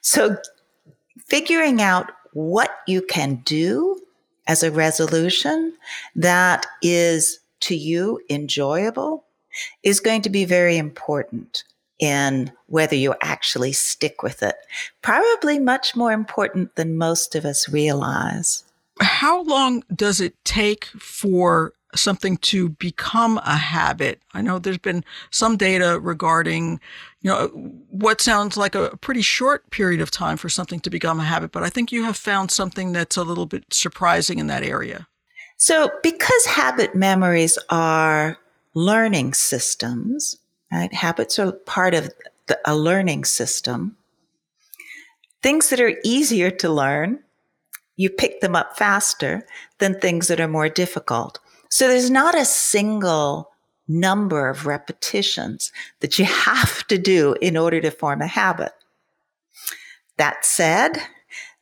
So 0.00 0.36
figuring 1.26 1.80
out 1.80 2.10
what 2.32 2.78
you 2.86 3.02
can 3.02 3.36
do 3.44 4.00
as 4.46 4.62
a 4.62 4.70
resolution 4.70 5.72
that 6.14 6.66
is 6.82 7.40
to 7.60 7.74
you 7.74 8.20
enjoyable 8.30 9.24
is 9.82 10.00
going 10.00 10.22
to 10.22 10.30
be 10.30 10.44
very 10.44 10.76
important 10.76 11.64
in 11.98 12.52
whether 12.66 12.94
you 12.94 13.14
actually 13.22 13.72
stick 13.72 14.22
with 14.22 14.42
it. 14.42 14.56
Probably 15.02 15.58
much 15.58 15.96
more 15.96 16.12
important 16.12 16.74
than 16.76 16.98
most 16.98 17.34
of 17.34 17.44
us 17.44 17.68
realize. 17.68 18.64
How 19.00 19.42
long 19.42 19.82
does 19.94 20.20
it 20.20 20.34
take 20.44 20.84
for 20.86 21.72
something 21.94 22.36
to 22.38 22.70
become 22.70 23.38
a 23.38 23.56
habit? 23.56 24.20
I 24.34 24.42
know 24.42 24.58
there's 24.58 24.78
been 24.78 25.04
some 25.30 25.56
data 25.56 25.98
regarding, 26.00 26.80
you 27.20 27.30
know, 27.30 27.48
what 27.90 28.20
sounds 28.20 28.56
like 28.56 28.74
a 28.74 28.96
pretty 28.98 29.22
short 29.22 29.70
period 29.70 30.00
of 30.00 30.10
time 30.10 30.36
for 30.36 30.48
something 30.48 30.80
to 30.80 30.90
become 30.90 31.20
a 31.20 31.24
habit, 31.24 31.52
but 31.52 31.62
I 31.62 31.70
think 31.70 31.92
you 31.92 32.04
have 32.04 32.16
found 32.16 32.50
something 32.50 32.92
that's 32.92 33.16
a 33.16 33.24
little 33.24 33.46
bit 33.46 33.64
surprising 33.72 34.38
in 34.38 34.46
that 34.48 34.62
area. 34.62 35.06
So, 35.58 35.90
because 36.02 36.46
habit 36.46 36.94
memories 36.94 37.58
are 37.70 38.38
learning 38.74 39.34
systems, 39.34 40.36
right? 40.70 40.92
Habits 40.92 41.38
are 41.38 41.52
part 41.52 41.94
of 41.94 42.10
the, 42.46 42.58
a 42.66 42.76
learning 42.76 43.24
system. 43.24 43.96
Things 45.42 45.70
that 45.70 45.80
are 45.80 45.94
easier 46.04 46.50
to 46.50 46.68
learn 46.68 47.20
you 47.96 48.10
pick 48.10 48.40
them 48.40 48.54
up 48.54 48.76
faster 48.76 49.46
than 49.78 49.98
things 49.98 50.28
that 50.28 50.40
are 50.40 50.48
more 50.48 50.68
difficult. 50.68 51.40
So 51.70 51.88
there's 51.88 52.10
not 52.10 52.34
a 52.34 52.44
single 52.44 53.50
number 53.88 54.48
of 54.48 54.66
repetitions 54.66 55.72
that 56.00 56.18
you 56.18 56.24
have 56.24 56.86
to 56.88 56.98
do 56.98 57.34
in 57.40 57.56
order 57.56 57.80
to 57.80 57.90
form 57.90 58.22
a 58.22 58.26
habit. 58.26 58.72
That 60.16 60.44
said, 60.44 60.98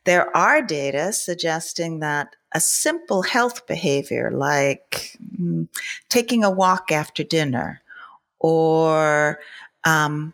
there 0.05 0.35
are 0.35 0.61
data 0.61 1.11
suggesting 1.11 1.99
that 1.99 2.35
a 2.53 2.59
simple 2.61 3.21
health 3.21 3.67
behavior 3.67 4.31
like 4.31 5.17
mm, 5.39 5.67
taking 6.09 6.43
a 6.43 6.49
walk 6.49 6.91
after 6.91 7.23
dinner 7.23 7.81
or 8.39 9.39
um, 9.83 10.33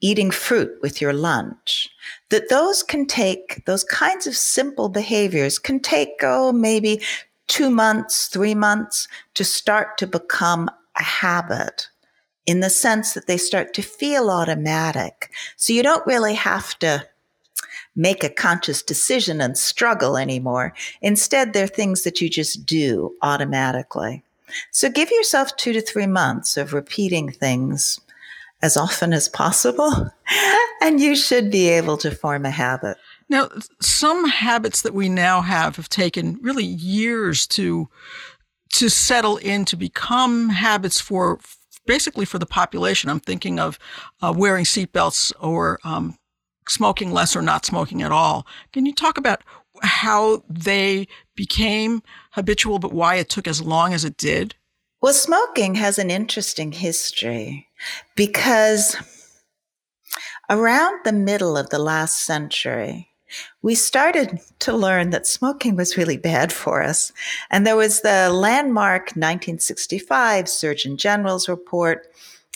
eating 0.00 0.30
fruit 0.30 0.76
with 0.82 1.00
your 1.00 1.12
lunch, 1.12 1.88
that 2.30 2.50
those 2.50 2.82
can 2.82 3.06
take, 3.06 3.64
those 3.64 3.84
kinds 3.84 4.26
of 4.26 4.36
simple 4.36 4.88
behaviors 4.88 5.58
can 5.58 5.80
take, 5.80 6.10
oh, 6.22 6.52
maybe 6.52 7.00
two 7.52 7.68
months, 7.68 8.28
three 8.28 8.54
months 8.54 9.06
to 9.34 9.44
start 9.44 9.98
to 9.98 10.06
become 10.06 10.70
a 10.96 11.02
habit 11.02 11.88
in 12.46 12.60
the 12.60 12.70
sense 12.70 13.12
that 13.12 13.26
they 13.26 13.36
start 13.36 13.74
to 13.74 13.82
feel 13.82 14.30
automatic. 14.30 15.30
So 15.56 15.74
you 15.74 15.82
don't 15.82 16.06
really 16.06 16.32
have 16.32 16.78
to 16.78 17.06
make 17.94 18.24
a 18.24 18.30
conscious 18.30 18.82
decision 18.82 19.42
and 19.42 19.58
struggle 19.58 20.16
anymore. 20.16 20.72
Instead, 21.02 21.52
they're 21.52 21.66
things 21.66 22.04
that 22.04 22.22
you 22.22 22.30
just 22.30 22.64
do 22.64 23.14
automatically. 23.20 24.22
So 24.70 24.88
give 24.88 25.10
yourself 25.10 25.54
two 25.58 25.74
to 25.74 25.82
three 25.82 26.06
months 26.06 26.56
of 26.56 26.72
repeating 26.72 27.30
things 27.30 28.00
as 28.62 28.78
often 28.78 29.12
as 29.12 29.28
possible, 29.28 30.10
and 30.80 30.98
you 31.02 31.14
should 31.14 31.50
be 31.50 31.68
able 31.68 31.98
to 31.98 32.10
form 32.12 32.46
a 32.46 32.50
habit. 32.50 32.96
Now, 33.28 33.48
some 33.80 34.28
habits 34.28 34.82
that 34.82 34.94
we 34.94 35.08
now 35.08 35.40
have 35.40 35.76
have 35.76 35.88
taken 35.88 36.38
really 36.42 36.64
years 36.64 37.46
to 37.48 37.88
to 38.74 38.88
settle 38.88 39.36
in 39.36 39.64
to 39.66 39.76
become 39.76 40.48
habits 40.48 41.00
for 41.00 41.38
basically 41.86 42.24
for 42.24 42.38
the 42.38 42.46
population. 42.46 43.10
I'm 43.10 43.20
thinking 43.20 43.58
of 43.58 43.78
uh, 44.22 44.32
wearing 44.36 44.64
seatbelts 44.64 45.32
or 45.40 45.78
um, 45.84 46.16
smoking 46.68 47.12
less 47.12 47.36
or 47.36 47.42
not 47.42 47.66
smoking 47.66 48.02
at 48.02 48.12
all. 48.12 48.46
Can 48.72 48.86
you 48.86 48.94
talk 48.94 49.18
about 49.18 49.42
how 49.82 50.42
they 50.48 51.08
became 51.34 52.02
habitual, 52.32 52.78
but 52.78 52.92
why 52.92 53.16
it 53.16 53.28
took 53.28 53.46
as 53.46 53.60
long 53.60 53.92
as 53.92 54.04
it 54.04 54.16
did? 54.16 54.54
Well, 55.00 55.12
smoking 55.12 55.74
has 55.74 55.98
an 55.98 56.10
interesting 56.10 56.72
history 56.72 57.66
because 58.14 58.96
around 60.48 61.00
the 61.04 61.12
middle 61.12 61.56
of 61.56 61.70
the 61.70 61.78
last 61.80 62.24
century, 62.24 63.08
we 63.62 63.74
started 63.74 64.40
to 64.60 64.72
learn 64.72 65.10
that 65.10 65.26
smoking 65.26 65.76
was 65.76 65.96
really 65.96 66.16
bad 66.16 66.52
for 66.52 66.82
us. 66.82 67.12
And 67.50 67.66
there 67.66 67.76
was 67.76 68.00
the 68.00 68.30
landmark 68.30 69.10
1965 69.10 70.48
Surgeon 70.48 70.96
General's 70.96 71.48
report 71.48 72.08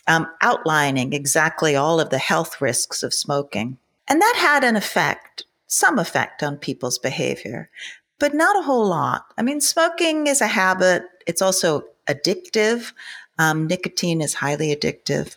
um, 0.06 0.26
outlining 0.42 1.12
exactly 1.12 1.76
all 1.76 2.00
of 2.00 2.10
the 2.10 2.18
health 2.18 2.60
risks 2.60 3.02
of 3.02 3.12
smoking. 3.12 3.78
And 4.08 4.20
that 4.20 4.36
had 4.38 4.64
an 4.64 4.76
effect, 4.76 5.44
some 5.66 5.98
effect 5.98 6.42
on 6.42 6.56
people's 6.56 6.98
behavior, 6.98 7.70
but 8.18 8.34
not 8.34 8.56
a 8.56 8.62
whole 8.62 8.86
lot. 8.86 9.26
I 9.36 9.42
mean, 9.42 9.60
smoking 9.60 10.26
is 10.26 10.40
a 10.40 10.46
habit. 10.46 11.04
It's 11.26 11.42
also 11.42 11.84
addictive. 12.06 12.92
Um, 13.38 13.66
nicotine 13.66 14.20
is 14.20 14.34
highly 14.34 14.74
addictive. 14.74 15.36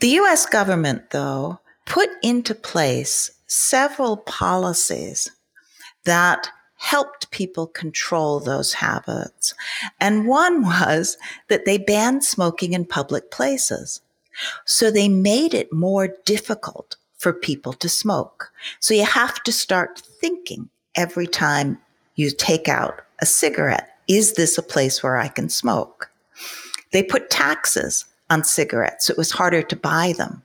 The 0.00 0.08
US 0.20 0.46
government, 0.46 1.10
though, 1.10 1.60
put 1.84 2.10
into 2.22 2.54
place 2.54 3.30
several 3.46 4.16
policies 4.16 5.30
that 6.04 6.50
helped 6.76 7.30
people 7.30 7.66
control 7.66 8.38
those 8.38 8.74
habits. 8.74 9.54
And 10.00 10.26
one 10.26 10.62
was 10.62 11.16
that 11.48 11.64
they 11.64 11.78
banned 11.78 12.24
smoking 12.24 12.74
in 12.74 12.84
public 12.84 13.30
places. 13.30 14.00
So 14.64 14.90
they 14.90 15.08
made 15.08 15.54
it 15.54 15.72
more 15.72 16.08
difficult 16.24 16.96
for 17.16 17.32
people 17.32 17.72
to 17.72 17.88
smoke. 17.88 18.52
So 18.80 18.92
you 18.92 19.04
have 19.04 19.42
to 19.44 19.52
start 19.52 20.02
thinking 20.20 20.68
every 20.94 21.26
time 21.26 21.78
you 22.14 22.30
take 22.30 22.68
out 22.68 23.00
a 23.20 23.26
cigarette. 23.26 23.88
Is 24.06 24.34
this 24.34 24.58
a 24.58 24.62
place 24.62 25.02
where 25.02 25.16
I 25.16 25.28
can 25.28 25.48
smoke? 25.48 26.10
They 26.92 27.02
put 27.02 27.30
taxes 27.30 28.04
on 28.28 28.44
cigarettes. 28.44 29.06
So 29.06 29.12
it 29.12 29.18
was 29.18 29.30
harder 29.30 29.62
to 29.62 29.76
buy 29.76 30.14
them. 30.16 30.42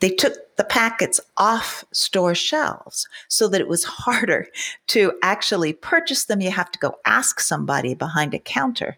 They 0.00 0.10
took 0.10 0.56
the 0.56 0.64
packets 0.64 1.20
off 1.36 1.84
store 1.92 2.34
shelves 2.34 3.08
so 3.28 3.48
that 3.48 3.60
it 3.60 3.68
was 3.68 3.84
harder 4.04 4.48
to 4.88 5.12
actually 5.22 5.72
purchase 5.72 6.24
them. 6.24 6.40
You 6.40 6.50
have 6.50 6.70
to 6.72 6.78
go 6.78 6.96
ask 7.04 7.40
somebody 7.40 7.94
behind 7.94 8.34
a 8.34 8.38
counter 8.38 8.96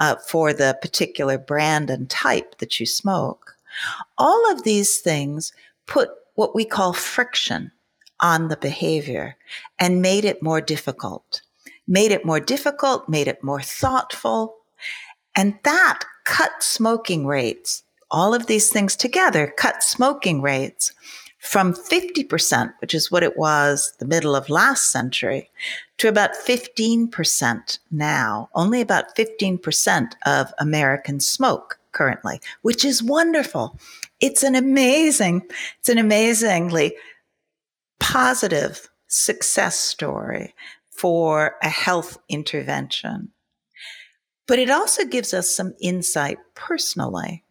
uh, 0.00 0.16
for 0.16 0.52
the 0.52 0.78
particular 0.80 1.38
brand 1.38 1.90
and 1.90 2.08
type 2.08 2.58
that 2.58 2.78
you 2.78 2.86
smoke. 2.86 3.56
All 4.16 4.50
of 4.50 4.64
these 4.64 4.98
things 4.98 5.52
put 5.86 6.10
what 6.34 6.54
we 6.54 6.64
call 6.64 6.92
friction 6.92 7.72
on 8.20 8.48
the 8.48 8.56
behavior 8.56 9.36
and 9.78 10.02
made 10.02 10.24
it 10.24 10.42
more 10.42 10.60
difficult. 10.60 11.42
Made 11.86 12.12
it 12.12 12.24
more 12.24 12.40
difficult, 12.40 13.08
made 13.08 13.28
it 13.28 13.42
more 13.42 13.62
thoughtful. 13.62 14.56
And 15.34 15.58
that 15.62 16.04
cut 16.24 16.62
smoking 16.62 17.26
rates 17.26 17.84
all 18.10 18.34
of 18.34 18.46
these 18.46 18.70
things 18.70 18.96
together 18.96 19.52
cut 19.56 19.82
smoking 19.82 20.40
rates 20.40 20.92
from 21.38 21.72
50%, 21.72 22.72
which 22.80 22.94
is 22.94 23.10
what 23.10 23.22
it 23.22 23.36
was 23.36 23.94
the 23.98 24.06
middle 24.06 24.34
of 24.34 24.50
last 24.50 24.90
century, 24.90 25.50
to 25.98 26.08
about 26.08 26.34
15% 26.34 27.78
now. 27.90 28.48
Only 28.54 28.80
about 28.80 29.16
15% 29.16 30.12
of 30.26 30.52
Americans 30.58 31.28
smoke 31.28 31.78
currently, 31.92 32.40
which 32.62 32.84
is 32.84 33.02
wonderful. 33.02 33.78
It's 34.20 34.42
an 34.42 34.56
amazing, 34.56 35.42
it's 35.78 35.88
an 35.88 35.98
amazingly 35.98 36.96
positive 38.00 38.88
success 39.06 39.78
story 39.78 40.54
for 40.90 41.56
a 41.62 41.68
health 41.68 42.18
intervention. 42.28 43.30
But 44.46 44.58
it 44.58 44.70
also 44.70 45.04
gives 45.04 45.32
us 45.32 45.54
some 45.54 45.74
insight 45.80 46.38
personally 46.54 47.44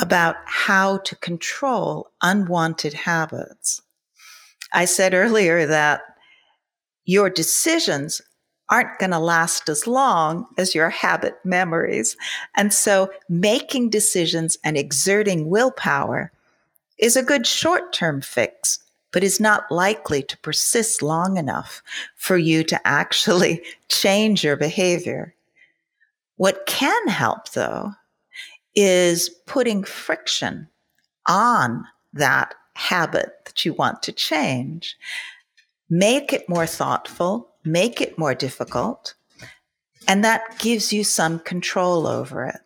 about 0.00 0.36
how 0.46 0.98
to 0.98 1.16
control 1.16 2.10
unwanted 2.22 2.94
habits. 2.94 3.82
I 4.72 4.84
said 4.84 5.14
earlier 5.14 5.66
that 5.66 6.02
your 7.04 7.28
decisions 7.28 8.22
aren't 8.68 8.98
going 9.00 9.10
to 9.10 9.18
last 9.18 9.68
as 9.68 9.86
long 9.86 10.46
as 10.56 10.74
your 10.74 10.90
habit 10.90 11.34
memories. 11.44 12.16
And 12.56 12.72
so 12.72 13.10
making 13.28 13.90
decisions 13.90 14.56
and 14.62 14.76
exerting 14.76 15.48
willpower 15.48 16.30
is 16.98 17.16
a 17.16 17.22
good 17.22 17.46
short 17.46 17.92
term 17.92 18.20
fix, 18.20 18.78
but 19.12 19.24
is 19.24 19.40
not 19.40 19.70
likely 19.72 20.22
to 20.22 20.38
persist 20.38 21.02
long 21.02 21.36
enough 21.36 21.82
for 22.14 22.36
you 22.36 22.62
to 22.64 22.86
actually 22.86 23.62
change 23.88 24.44
your 24.44 24.56
behavior. 24.56 25.34
What 26.36 26.64
can 26.66 27.08
help 27.08 27.50
though 27.50 27.92
is 28.82 29.28
putting 29.46 29.84
friction 29.84 30.68
on 31.26 31.84
that 32.12 32.54
habit 32.74 33.30
that 33.44 33.64
you 33.64 33.74
want 33.74 34.02
to 34.04 34.12
change. 34.12 34.96
Make 35.88 36.32
it 36.32 36.48
more 36.48 36.66
thoughtful, 36.66 37.50
make 37.64 38.00
it 38.00 38.18
more 38.18 38.34
difficult, 38.34 39.14
and 40.08 40.24
that 40.24 40.58
gives 40.58 40.92
you 40.92 41.04
some 41.04 41.40
control 41.40 42.06
over 42.06 42.46
it. 42.46 42.60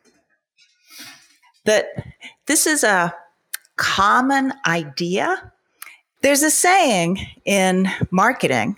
That 1.65 1.87
this 2.47 2.67
is 2.67 2.85
a 2.85 3.15
common 3.77 4.53
idea. 4.67 5.53
There's 6.21 6.43
a 6.43 6.51
saying 6.51 7.27
in 7.45 7.89
marketing 8.11 8.77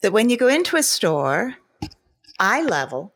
that 0.00 0.12
when 0.12 0.28
you 0.28 0.36
go 0.36 0.48
into 0.48 0.76
a 0.76 0.82
store, 0.82 1.54
eye 2.38 2.62
level 2.62 3.14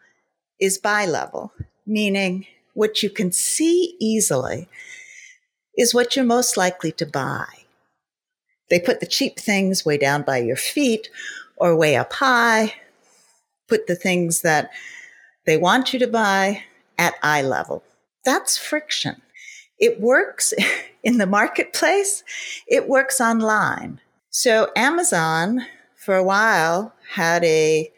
is 0.61 0.79
buy 0.79 1.07
level, 1.07 1.53
meaning 1.87 2.47
what 2.77 3.03
you 3.03 3.09
can 3.09 3.33
see 3.33 3.97
easily 3.99 4.69
is 5.79 5.95
what 5.95 6.15
you're 6.15 6.25
most 6.25 6.57
likely 6.57 6.93
to 6.93 7.07
buy. 7.07 7.47
They 8.69 8.79
put 8.79 9.01
the 9.01 9.07
cheap 9.07 9.39
things 9.39 9.85
way 9.85 9.97
down 9.97 10.23
by 10.23 10.39
your 10.39 10.57
feet 10.57 11.09
or 11.57 11.75
way 11.75 11.97
up 11.97 12.13
high, 12.13 12.75
put 13.67 13.87
the 13.87 13.97
things 13.97 14.43
that 14.43 14.71
they 15.47 15.57
want 15.57 15.93
you 15.93 15.99
to 16.01 16.07
buy 16.07 16.65
at 16.99 17.15
eye 17.23 17.43
level. 17.43 17.83
That's 18.25 18.59
friction. 18.59 19.23
It 19.79 19.99
works 19.99 20.53
in 21.03 21.17
the 21.17 21.27
marketplace, 21.27 22.25
it 22.67 22.89
works 22.89 23.21
online. 23.21 24.01
So 24.29 24.71
Amazon, 24.77 25.65
for 25.95 26.15
a 26.15 26.25
while, 26.25 26.93
had 27.15 27.43
a 27.45 27.91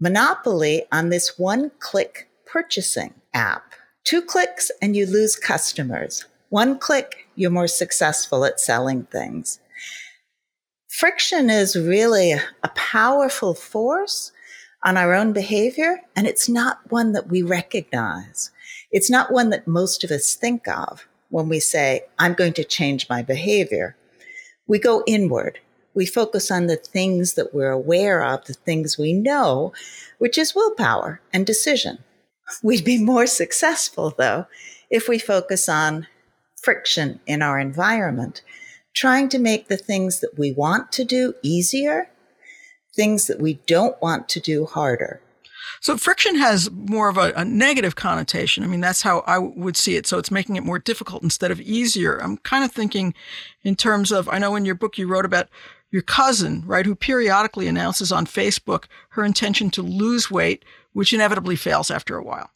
monopoly 0.00 0.84
on 0.90 1.10
this 1.10 1.38
one 1.38 1.72
click 1.78 2.28
purchasing 2.46 3.12
app. 3.34 3.65
Two 4.06 4.22
clicks 4.22 4.70
and 4.80 4.94
you 4.94 5.04
lose 5.04 5.34
customers. 5.34 6.26
One 6.48 6.78
click, 6.78 7.26
you're 7.34 7.50
more 7.50 7.66
successful 7.66 8.44
at 8.44 8.60
selling 8.60 9.02
things. 9.06 9.58
Friction 10.88 11.50
is 11.50 11.74
really 11.74 12.30
a 12.30 12.68
powerful 12.76 13.52
force 13.52 14.30
on 14.84 14.96
our 14.96 15.12
own 15.12 15.32
behavior, 15.32 16.02
and 16.14 16.24
it's 16.24 16.48
not 16.48 16.78
one 16.88 17.14
that 17.14 17.26
we 17.26 17.42
recognize. 17.42 18.52
It's 18.92 19.10
not 19.10 19.32
one 19.32 19.50
that 19.50 19.66
most 19.66 20.04
of 20.04 20.12
us 20.12 20.36
think 20.36 20.68
of 20.68 21.08
when 21.30 21.48
we 21.48 21.58
say, 21.58 22.02
I'm 22.16 22.34
going 22.34 22.52
to 22.52 22.64
change 22.64 23.08
my 23.08 23.22
behavior. 23.22 23.96
We 24.68 24.78
go 24.78 25.02
inward. 25.08 25.58
We 25.94 26.06
focus 26.06 26.52
on 26.52 26.68
the 26.68 26.76
things 26.76 27.34
that 27.34 27.52
we're 27.52 27.72
aware 27.72 28.22
of, 28.22 28.44
the 28.44 28.54
things 28.54 28.96
we 28.96 29.12
know, 29.12 29.72
which 30.18 30.38
is 30.38 30.54
willpower 30.54 31.20
and 31.32 31.44
decision. 31.44 32.04
We'd 32.62 32.84
be 32.84 33.02
more 33.02 33.26
successful, 33.26 34.14
though, 34.16 34.46
if 34.90 35.08
we 35.08 35.18
focus 35.18 35.68
on 35.68 36.06
friction 36.62 37.20
in 37.26 37.42
our 37.42 37.58
environment, 37.58 38.42
trying 38.94 39.28
to 39.30 39.38
make 39.38 39.68
the 39.68 39.76
things 39.76 40.20
that 40.20 40.38
we 40.38 40.52
want 40.52 40.92
to 40.92 41.04
do 41.04 41.34
easier, 41.42 42.10
things 42.94 43.26
that 43.26 43.40
we 43.40 43.54
don't 43.66 44.00
want 44.00 44.28
to 44.30 44.40
do 44.40 44.66
harder. 44.66 45.20
So 45.80 45.96
friction 45.96 46.36
has 46.36 46.70
more 46.70 47.08
of 47.08 47.18
a, 47.18 47.32
a, 47.36 47.44
negative 47.44 47.96
connotation. 47.96 48.64
I 48.64 48.66
mean, 48.66 48.80
that's 48.80 49.02
how 49.02 49.20
I 49.26 49.38
would 49.38 49.76
see 49.76 49.96
it. 49.96 50.06
So 50.06 50.18
it's 50.18 50.30
making 50.30 50.56
it 50.56 50.64
more 50.64 50.78
difficult 50.78 51.22
instead 51.22 51.50
of 51.50 51.60
easier. 51.60 52.18
I'm 52.18 52.38
kind 52.38 52.64
of 52.64 52.72
thinking 52.72 53.14
in 53.62 53.76
terms 53.76 54.10
of, 54.10 54.28
I 54.28 54.38
know 54.38 54.56
in 54.56 54.64
your 54.64 54.74
book 54.74 54.96
you 54.96 55.06
wrote 55.06 55.24
about 55.24 55.48
your 55.90 56.02
cousin, 56.02 56.62
right, 56.66 56.86
who 56.86 56.94
periodically 56.94 57.68
announces 57.68 58.10
on 58.10 58.26
Facebook 58.26 58.84
her 59.10 59.24
intention 59.24 59.70
to 59.70 59.82
lose 59.82 60.30
weight, 60.30 60.64
which 60.96 61.12
inevitably 61.12 61.56
fails 61.56 61.90
after 61.90 62.16
a 62.16 62.22
while. 62.22 62.50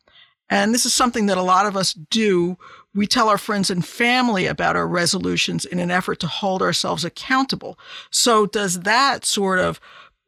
And 0.49 0.73
this 0.73 0.87
is 0.87 0.95
something 0.95 1.27
that 1.27 1.37
a 1.37 1.43
lot 1.43 1.67
of 1.67 1.77
us 1.77 1.93
do. 1.93 2.57
We 2.95 3.07
tell 3.07 3.29
our 3.29 3.37
friends 3.37 3.69
and 3.69 3.85
family 3.85 4.47
about 4.47 4.77
our 4.77 4.89
resolutions 4.89 5.67
in 5.67 5.79
an 5.79 5.91
effort 5.91 6.21
to 6.21 6.27
hold 6.27 6.63
ourselves 6.63 7.05
accountable. 7.05 7.79
So 8.11 8.47
does 8.47 8.81
that 8.81 9.27
sort 9.27 9.59
of 9.59 9.79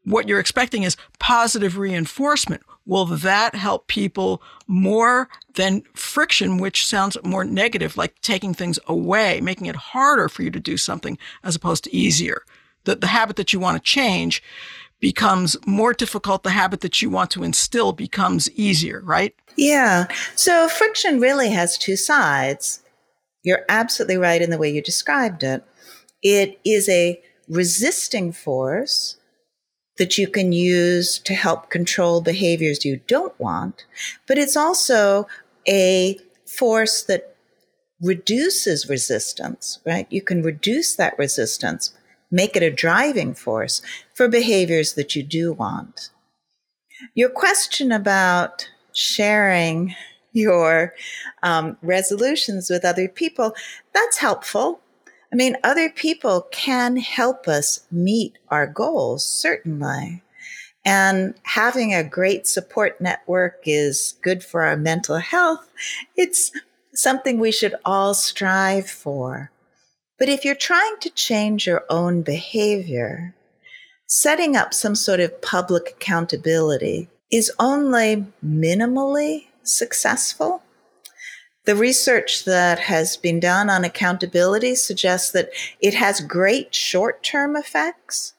what 0.04 0.28
you're 0.28 0.40
expecting 0.40 0.82
is 0.82 0.98
positive 1.20 1.78
reinforcement. 1.78 2.62
Will 2.84 3.06
that 3.06 3.54
help 3.54 3.86
people 3.86 4.42
more 4.66 5.30
than 5.54 5.82
friction, 5.94 6.58
which 6.58 6.86
sounds 6.86 7.16
more 7.24 7.44
negative, 7.44 7.96
like 7.96 8.20
taking 8.20 8.52
things 8.52 8.78
away, 8.86 9.40
making 9.40 9.68
it 9.68 9.76
harder 9.76 10.28
for 10.28 10.42
you 10.42 10.50
to 10.50 10.60
do 10.60 10.76
something 10.76 11.16
as 11.42 11.56
opposed 11.56 11.84
to 11.84 11.96
easier? 11.96 12.42
The, 12.84 12.96
the 12.96 13.06
habit 13.06 13.36
that 13.36 13.54
you 13.54 13.60
want 13.60 13.78
to 13.78 13.82
change 13.82 14.42
becomes 15.02 15.56
more 15.66 15.92
difficult. 15.92 16.44
The 16.44 16.50
habit 16.50 16.80
that 16.80 17.02
you 17.02 17.10
want 17.10 17.30
to 17.32 17.42
instill 17.42 17.92
becomes 17.92 18.50
easier, 18.52 19.02
right? 19.04 19.34
Yeah. 19.56 20.06
So 20.36 20.68
friction 20.68 21.20
really 21.20 21.50
has 21.50 21.76
two 21.76 21.96
sides. 21.96 22.82
You're 23.42 23.66
absolutely 23.68 24.16
right 24.16 24.40
in 24.40 24.50
the 24.50 24.58
way 24.58 24.70
you 24.70 24.80
described 24.80 25.42
it. 25.42 25.64
It 26.22 26.60
is 26.64 26.88
a 26.88 27.20
resisting 27.48 28.32
force 28.32 29.16
that 29.98 30.16
you 30.16 30.28
can 30.28 30.52
use 30.52 31.18
to 31.18 31.34
help 31.34 31.68
control 31.68 32.20
behaviors 32.22 32.84
you 32.84 33.00
don't 33.08 33.38
want, 33.40 33.84
but 34.28 34.38
it's 34.38 34.56
also 34.56 35.26
a 35.68 36.18
force 36.46 37.02
that 37.02 37.36
reduces 38.00 38.88
resistance, 38.88 39.80
right? 39.84 40.06
You 40.10 40.22
can 40.22 40.42
reduce 40.42 40.94
that 40.94 41.18
resistance, 41.18 41.92
make 42.32 42.56
it 42.56 42.62
a 42.62 42.70
driving 42.70 43.34
force 43.34 43.82
for 44.14 44.26
behaviors 44.26 44.94
that 44.94 45.14
you 45.14 45.22
do 45.22 45.52
want. 45.52 46.10
Your 47.14 47.28
question 47.28 47.92
about 47.92 48.68
sharing 48.92 49.94
your 50.32 50.94
um, 51.42 51.76
resolutions 51.82 52.70
with 52.70 52.84
other 52.84 53.08
people, 53.08 53.54
that's 53.92 54.18
helpful. 54.18 54.80
I 55.32 55.36
mean, 55.36 55.56
other 55.62 55.90
people 55.90 56.46
can 56.50 56.96
help 56.96 57.48
us 57.48 57.86
meet 57.90 58.38
our 58.48 58.66
goals, 58.66 59.24
certainly. 59.24 60.22
And 60.84 61.34
having 61.44 61.94
a 61.94 62.02
great 62.02 62.46
support 62.46 63.00
network 63.00 63.60
is 63.64 64.14
good 64.20 64.42
for 64.42 64.62
our 64.62 64.76
mental 64.76 65.18
health. 65.18 65.70
It's 66.16 66.50
something 66.94 67.38
we 67.38 67.52
should 67.52 67.74
all 67.84 68.14
strive 68.14 68.90
for. 68.90 69.50
But 70.22 70.28
if 70.28 70.44
you're 70.44 70.54
trying 70.54 70.98
to 71.00 71.10
change 71.10 71.66
your 71.66 71.84
own 71.90 72.22
behavior, 72.22 73.34
setting 74.06 74.54
up 74.54 74.72
some 74.72 74.94
sort 74.94 75.18
of 75.18 75.42
public 75.42 75.94
accountability 75.96 77.08
is 77.32 77.50
only 77.58 78.26
minimally 78.40 79.46
successful. 79.64 80.62
The 81.64 81.74
research 81.74 82.44
that 82.44 82.78
has 82.78 83.16
been 83.16 83.40
done 83.40 83.68
on 83.68 83.82
accountability 83.82 84.76
suggests 84.76 85.32
that 85.32 85.50
it 85.80 85.94
has 85.94 86.20
great 86.20 86.72
short 86.72 87.24
term 87.24 87.56
effects. 87.56 88.34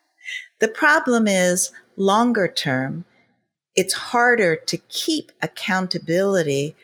The 0.61 0.69
problem 0.69 1.27
is 1.27 1.73
longer 1.97 2.47
term, 2.47 3.03
it's 3.75 3.93
harder 3.93 4.55
to 4.55 4.77
keep 4.77 5.33
accountability 5.41 6.77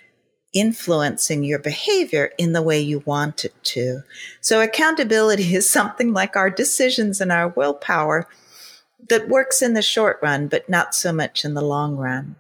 influencing 0.54 1.44
your 1.44 1.60
behavior 1.60 2.32
in 2.38 2.54
the 2.54 2.62
way 2.62 2.80
you 2.80 3.00
want 3.06 3.46
it 3.46 3.54
to. 3.64 4.02
So 4.42 4.62
accountability 4.62 5.56
is 5.56 5.70
something 5.70 6.14
like 6.14 6.36
our 6.36 6.50
decisions 6.50 7.22
and 7.22 7.32
our 7.32 7.50
willpower 7.50 8.28
that 9.10 9.30
works 9.30 9.62
in 9.62 9.74
the 9.74 9.82
short 9.82 10.20
run, 10.22 10.48
but 10.48 10.70
not 10.70 10.94
so 10.94 11.12
much 11.12 11.46
in 11.46 11.54
the 11.54 11.62
long 11.62 11.96
run. 11.96 12.36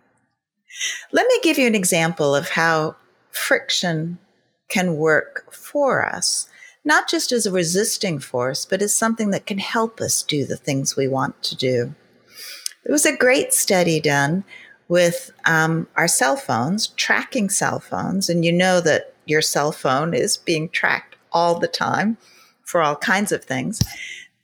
Let 1.11 1.27
me 1.27 1.39
give 1.41 1.57
you 1.57 1.67
an 1.67 1.75
example 1.75 2.35
of 2.35 2.49
how 2.49 2.95
friction 3.31 4.19
can 4.69 4.95
work 4.95 5.51
for 5.51 6.05
us, 6.05 6.47
not 6.85 7.09
just 7.09 7.31
as 7.31 7.45
a 7.45 7.51
resisting 7.51 8.19
force, 8.19 8.65
but 8.65 8.81
as 8.81 8.95
something 8.95 9.31
that 9.31 9.45
can 9.45 9.57
help 9.57 9.99
us 9.99 10.21
do 10.21 10.45
the 10.45 10.57
things 10.57 10.95
we 10.95 11.07
want 11.07 11.41
to 11.43 11.55
do. 11.55 11.95
There 12.83 12.93
was 12.93 13.05
a 13.05 13.15
great 13.15 13.53
study 13.53 13.99
done 13.99 14.43
with 14.89 15.31
um, 15.45 15.87
our 15.95 16.07
cell 16.07 16.35
phones, 16.35 16.87
tracking 16.87 17.49
cell 17.49 17.79
phones, 17.79 18.27
and 18.29 18.43
you 18.43 18.51
know 18.51 18.81
that 18.81 19.13
your 19.25 19.41
cell 19.41 19.71
phone 19.71 20.13
is 20.13 20.35
being 20.35 20.67
tracked 20.67 21.15
all 21.31 21.57
the 21.57 21.67
time 21.67 22.17
for 22.63 22.81
all 22.81 22.95
kinds 22.95 23.31
of 23.31 23.45
things. 23.45 23.81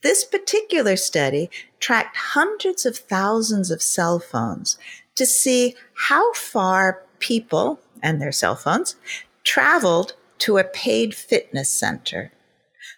This 0.02 0.24
particular 0.24 0.96
study 0.96 1.50
tracked 1.80 2.16
hundreds 2.16 2.86
of 2.86 2.96
thousands 2.96 3.72
of 3.72 3.82
cell 3.82 4.20
phones 4.20 4.78
to 5.16 5.26
see 5.26 5.76
how 6.10 6.32
far 6.34 7.02
people 7.20 7.80
and 8.04 8.22
their 8.22 8.32
cell 8.32 8.56
phones 8.56 8.96
traveled 9.44 10.14
to 10.38 10.58
a 10.58 10.64
paid 10.64 11.16
fitness 11.16 11.70
center. 11.70 12.32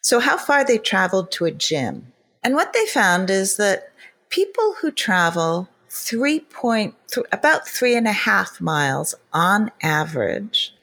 So, 0.01 0.19
how 0.19 0.37
far 0.37 0.65
they 0.65 0.77
traveled 0.77 1.31
to 1.31 1.45
a 1.45 1.51
gym. 1.51 2.11
And 2.43 2.55
what 2.55 2.73
they 2.73 2.85
found 2.85 3.29
is 3.29 3.55
that 3.57 3.91
people 4.29 4.75
who 4.81 4.91
travel 4.91 5.69
three 5.89 6.39
point 6.39 6.95
th- 7.07 7.25
about 7.31 7.67
three 7.67 7.95
and 7.95 8.07
a 8.07 8.11
half 8.11 8.59
miles 8.61 9.15
on 9.33 9.71
average 9.81 10.73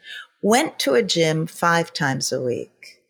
went 0.43 0.79
to 0.79 0.95
a 0.95 1.03
gym 1.03 1.47
five 1.47 1.93
times 1.93 2.33
a 2.33 2.43
week. 2.43 3.01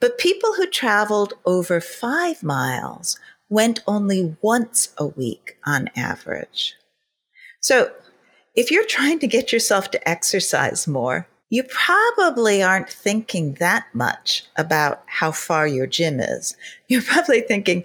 But 0.00 0.18
people 0.18 0.54
who 0.54 0.66
traveled 0.66 1.34
over 1.46 1.80
five 1.80 2.42
miles 2.42 3.18
went 3.48 3.80
only 3.86 4.36
once 4.42 4.92
a 4.98 5.06
week 5.06 5.56
on 5.64 5.88
average. 5.96 6.74
So 7.60 7.92
if 8.54 8.70
you're 8.70 8.86
trying 8.86 9.18
to 9.20 9.26
get 9.26 9.52
yourself 9.52 9.90
to 9.92 10.08
exercise 10.08 10.86
more, 10.86 11.26
you 11.48 11.62
probably 11.64 12.62
aren't 12.62 12.88
thinking 12.88 13.54
that 13.54 13.84
much 13.92 14.44
about 14.56 15.02
how 15.06 15.30
far 15.32 15.66
your 15.66 15.86
gym 15.86 16.18
is. 16.18 16.56
You're 16.88 17.02
probably 17.06 17.42
thinking 17.42 17.84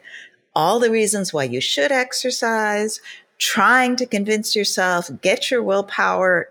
all 0.58 0.80
the 0.80 0.90
reasons 0.90 1.32
why 1.32 1.44
you 1.44 1.62
should 1.62 1.92
exercise, 1.92 3.00
trying 3.38 3.96
to 3.96 4.08
convince 4.08 4.56
yourself, 4.56 5.08
get 5.22 5.52
your 5.52 5.62
willpower 5.62 6.50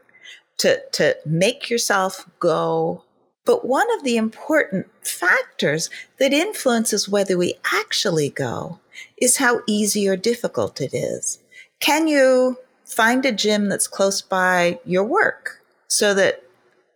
to, 0.59 0.81
to 0.93 1.17
make 1.27 1.69
yourself 1.69 2.25
go. 2.39 3.03
But 3.45 3.67
one 3.67 3.93
of 3.97 4.05
the 4.05 4.17
important 4.17 4.87
factors 5.05 5.91
that 6.21 6.33
influences 6.33 7.09
whether 7.09 7.37
we 7.37 7.55
actually 7.75 8.29
go 8.29 8.79
is 9.21 9.39
how 9.39 9.63
easy 9.67 10.09
or 10.09 10.17
difficult 10.17 10.81
it 10.81 10.95
is. 10.95 11.41
Can 11.81 12.07
you 12.07 12.59
find 12.85 13.27
a 13.27 13.33
gym 13.33 13.69
that's 13.69 13.89
close 13.89 14.23
by 14.23 14.79
your 14.85 15.03
work 15.03 15.65
so 15.89 16.15
that 16.15 16.45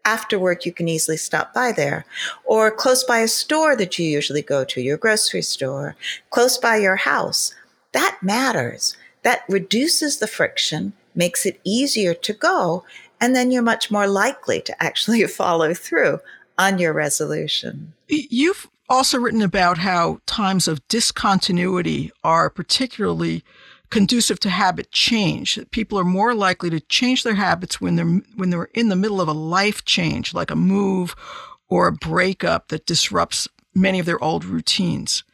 after 0.05 0.39
work 0.39 0.65
you 0.65 0.73
can 0.73 0.89
easily 0.89 1.17
stop 1.17 1.53
by 1.53 1.73
there. 1.73 2.05
Or 2.45 2.71
close 2.71 3.05
by 3.05 3.19
a 3.19 3.29
store 3.29 3.77
that 3.77 3.99
you 3.99 4.07
usually 4.07 4.43
go 4.43 4.65
to 4.65 4.81
your 4.81 4.97
grocery 4.97 5.43
store 5.43 5.97
close 6.31 6.59
by 6.59 6.77
your 6.77 6.97
house. 6.97 7.55
That 7.93 8.19
matters. 8.23 8.97
That 9.23 9.43
reduces 9.49 10.19
the 10.19 10.27
friction 10.27 10.93
makes 11.15 11.45
it 11.45 11.61
easier 11.65 12.15
to 12.15 12.33
go 12.33 12.85
and 13.21 13.37
then 13.37 13.51
you're 13.51 13.63
much 13.63 13.91
more 13.91 14.07
likely 14.07 14.61
to 14.63 14.83
actually 14.83 15.25
follow 15.27 15.75
through 15.75 16.21
on 16.59 16.79
your 16.79 16.93
resolution. 16.93 17.93
You've 18.09 18.69
also 18.89 19.19
written 19.19 19.43
about 19.43 19.79
how 19.79 20.19
times 20.27 20.67
of 20.67 20.87
discontinuity 20.89 22.11
are 22.25 22.51
particularly 22.51 23.45
conducive 23.91 24.41
to 24.41 24.51
habit 24.51 24.93
change. 24.93 25.59
People 25.71 25.99
are 25.99 26.05
more 26.05 26.35
likely 26.35 26.71
to 26.71 26.81
change 26.81 27.23
their 27.23 27.35
habits 27.35 27.81
when 27.81 27.97
they're 27.97 28.21
when 28.37 28.51
they're 28.51 28.71
in 28.75 28.89
the 28.89 28.97
middle 28.97 29.21
of 29.21 29.29
a 29.29 29.33
life 29.33 29.85
change, 29.85 30.33
like 30.33 30.51
a 30.51 30.57
move 30.57 31.15
or 31.69 31.87
a 31.87 31.93
breakup 31.93 32.69
that 32.69 32.87
disrupts 32.87 33.49
many 33.75 33.99
of 33.99 34.07
their 34.07 34.23
old 34.23 34.45
routines. 34.45 35.25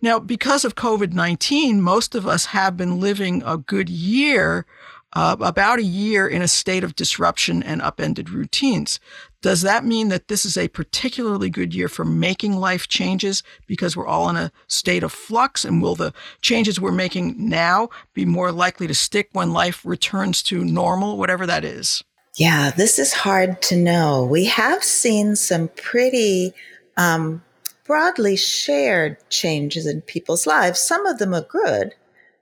Now, 0.00 0.18
because 0.18 0.64
of 0.64 0.74
COVID-19, 0.74 1.78
most 1.80 2.14
of 2.14 2.26
us 2.26 2.46
have 2.46 2.76
been 2.76 3.00
living 3.00 3.42
a 3.44 3.56
good 3.56 3.88
year 3.88 4.66
uh, 5.14 5.36
about 5.40 5.78
a 5.78 5.84
year 5.84 6.26
in 6.26 6.42
a 6.42 6.48
state 6.48 6.84
of 6.84 6.96
disruption 6.96 7.62
and 7.62 7.80
upended 7.80 8.30
routines. 8.30 8.98
Does 9.42 9.62
that 9.62 9.84
mean 9.84 10.08
that 10.08 10.28
this 10.28 10.44
is 10.44 10.56
a 10.56 10.68
particularly 10.68 11.50
good 11.50 11.74
year 11.74 11.88
for 11.88 12.04
making 12.04 12.56
life 12.56 12.88
changes 12.88 13.42
because 13.66 13.96
we're 13.96 14.06
all 14.06 14.28
in 14.30 14.36
a 14.36 14.50
state 14.66 15.02
of 15.02 15.12
flux? 15.12 15.64
And 15.64 15.82
will 15.82 15.94
the 15.94 16.12
changes 16.40 16.80
we're 16.80 16.92
making 16.92 17.34
now 17.48 17.90
be 18.14 18.24
more 18.24 18.50
likely 18.50 18.86
to 18.86 18.94
stick 18.94 19.28
when 19.32 19.52
life 19.52 19.84
returns 19.84 20.42
to 20.44 20.64
normal, 20.64 21.18
whatever 21.18 21.46
that 21.46 21.64
is? 21.64 22.02
Yeah, 22.36 22.70
this 22.70 22.98
is 22.98 23.12
hard 23.12 23.62
to 23.62 23.76
know. 23.76 24.24
We 24.24 24.46
have 24.46 24.82
seen 24.82 25.36
some 25.36 25.68
pretty 25.68 26.52
um, 26.96 27.44
broadly 27.84 28.36
shared 28.36 29.18
changes 29.28 29.86
in 29.86 30.00
people's 30.00 30.46
lives. 30.46 30.80
Some 30.80 31.06
of 31.06 31.18
them 31.18 31.34
are 31.34 31.42
good, 31.42 31.94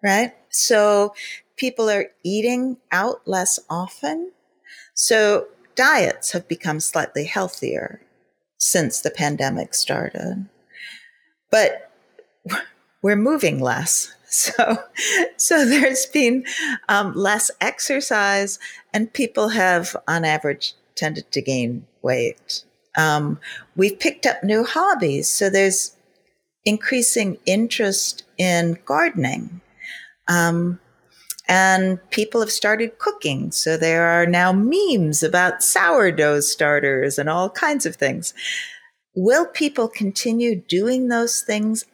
right? 0.03 0.33
So 0.53 1.15
people 1.57 1.91
are 1.91 2.07
eating 2.23 2.77
out 2.91 3.23
less 3.27 3.59
often. 3.69 4.33
So 4.95 5.49
diets 5.75 6.33
have 6.33 6.49
become 6.49 6.81
slightly 6.81 7.25
healthier 7.25 8.01
since 8.59 9.01
the 9.01 9.11
pandemic 9.11 9.75
started. 9.75 10.47
But 11.51 11.91
we're 13.03 13.17
moving 13.17 13.59
less. 13.59 14.15
So, 14.33 14.79
so 15.37 15.67
there's 15.67 16.07
been 16.07 16.47
um, 16.89 17.13
less 17.15 17.51
exercise, 17.61 18.59
and 18.95 19.13
people 19.13 19.51
have, 19.51 19.95
on 20.09 20.25
average, 20.25 20.73
tended 20.95 21.31
to 21.33 21.43
gain 21.43 21.87
weight. 22.01 22.65
Um, 22.97 23.39
we've 23.77 24.01
picked 24.01 24.25
up 24.25 24.43
new 24.43 24.65
hobbies, 24.65 25.29
so 25.29 25.51
there's 25.51 25.95
increasing 26.65 27.37
interest 27.45 28.25
in 28.39 28.79
gardening. 28.87 29.61
Um, 30.29 30.79
and 31.49 31.99
people 32.11 32.41
have 32.41 32.53
started 32.53 32.99
cooking. 32.99 33.51
So 33.51 33.77
there 33.77 34.07
are 34.07 34.27
now 34.27 34.53
memes 34.53 35.23
about 35.23 35.63
sourdough 35.63 36.41
starters 36.41 37.19
and 37.19 37.29
all 37.29 37.51
kinds 37.51 37.85
of 37.85 37.97
things. 37.97 38.33
Will 39.15 39.47
people 39.47 39.89
continue 39.89 40.57
doing 40.57 41.09
those 41.09 41.43
things 41.43 41.85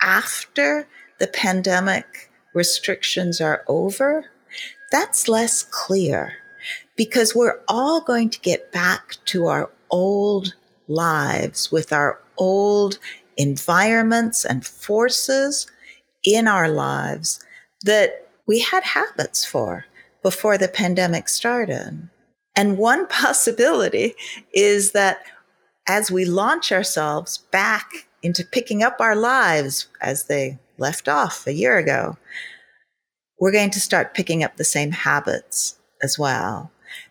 after 0.00 0.88
the 1.18 1.26
pandemic 1.26 2.30
restrictions 2.54 3.40
are 3.40 3.64
over? 3.68 4.26
That's 4.90 5.28
less 5.28 5.62
clear 5.62 6.34
because 6.96 7.34
we're 7.34 7.60
all 7.68 8.00
going 8.00 8.30
to 8.30 8.40
get 8.40 8.72
back 8.72 9.16
to 9.26 9.46
our 9.46 9.70
old 9.90 10.54
lives 10.86 11.70
with 11.72 11.92
our 11.92 12.20
old 12.38 12.98
environments 13.36 14.44
and 14.44 14.64
forces 14.64 15.66
in 16.24 16.46
our 16.46 16.68
lives 16.68 17.44
that 17.84 18.28
we 18.46 18.60
had 18.60 18.82
habits 18.82 19.44
for 19.44 19.86
before 20.22 20.58
the 20.58 20.68
pandemic 20.68 21.28
started. 21.28 22.08
And 22.56 22.78
one 22.78 23.06
possibility 23.08 24.14
is 24.52 24.92
that 24.92 25.22
as 25.86 26.10
we 26.10 26.24
launch 26.24 26.72
ourselves 26.72 27.38
back 27.50 28.08
into 28.22 28.44
picking 28.44 28.82
up 28.82 28.96
our 29.00 29.14
lives 29.14 29.88
as 30.00 30.24
they 30.24 30.58
left 30.78 31.08
off 31.08 31.46
a 31.46 31.52
year 31.52 31.76
ago, 31.76 32.16
we're 33.38 33.52
going 33.52 33.70
to 33.70 33.80
start 33.80 34.14
picking 34.14 34.42
up 34.42 34.56
the 34.56 34.64
same 34.64 34.92
habits 34.92 35.78
as 36.02 36.18
well 36.18 36.70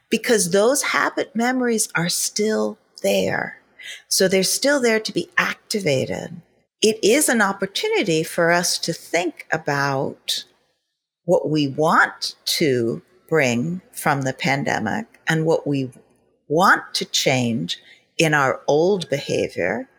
because 0.09 0.51
those 0.51 0.81
habit 0.81 1.35
memories 1.35 1.89
are 1.95 2.09
still 2.09 2.77
there. 3.01 3.59
So 4.07 4.27
they're 4.27 4.43
still 4.43 4.79
there 4.79 4.99
to 4.99 5.11
be 5.11 5.29
activated. 5.37 6.41
It 6.81 6.99
is 7.03 7.29
an 7.29 7.41
opportunity 7.41 8.23
for 8.23 8.51
us 8.51 8.77
to 8.79 8.93
think 8.93 9.47
about 9.51 10.45
what 11.25 11.49
we 11.49 11.67
want 11.67 12.35
to 12.45 13.01
bring 13.29 13.81
from 13.91 14.21
the 14.23 14.33
pandemic 14.33 15.19
and 15.27 15.45
what 15.45 15.65
we 15.65 15.91
want 16.47 16.83
to 16.93 17.05
change 17.05 17.79
in 18.17 18.33
our 18.33 18.61
old 18.67 19.09
behavior. 19.09 19.89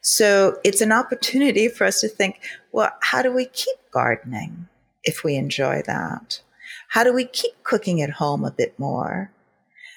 So 0.00 0.58
it's 0.64 0.80
an 0.80 0.92
opportunity 0.92 1.68
for 1.68 1.84
us 1.84 2.00
to 2.00 2.08
think, 2.08 2.40
well, 2.72 2.90
how 3.02 3.22
do 3.22 3.32
we 3.32 3.46
keep 3.46 3.76
gardening 3.92 4.68
if 5.04 5.24
we 5.24 5.36
enjoy 5.36 5.82
that? 5.86 6.40
How 6.88 7.04
do 7.04 7.12
we 7.12 7.24
keep 7.24 7.62
cooking 7.62 8.02
at 8.02 8.10
home 8.10 8.44
a 8.44 8.50
bit 8.50 8.78
more? 8.78 9.32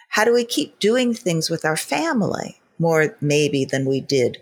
How 0.09 0.23
do 0.23 0.33
we 0.33 0.45
keep 0.45 0.79
doing 0.79 1.13
things 1.13 1.49
with 1.49 1.65
our 1.65 1.75
family 1.75 2.61
more 2.79 3.17
maybe 3.19 3.65
than 3.65 3.85
we 3.85 3.99
did 3.99 4.37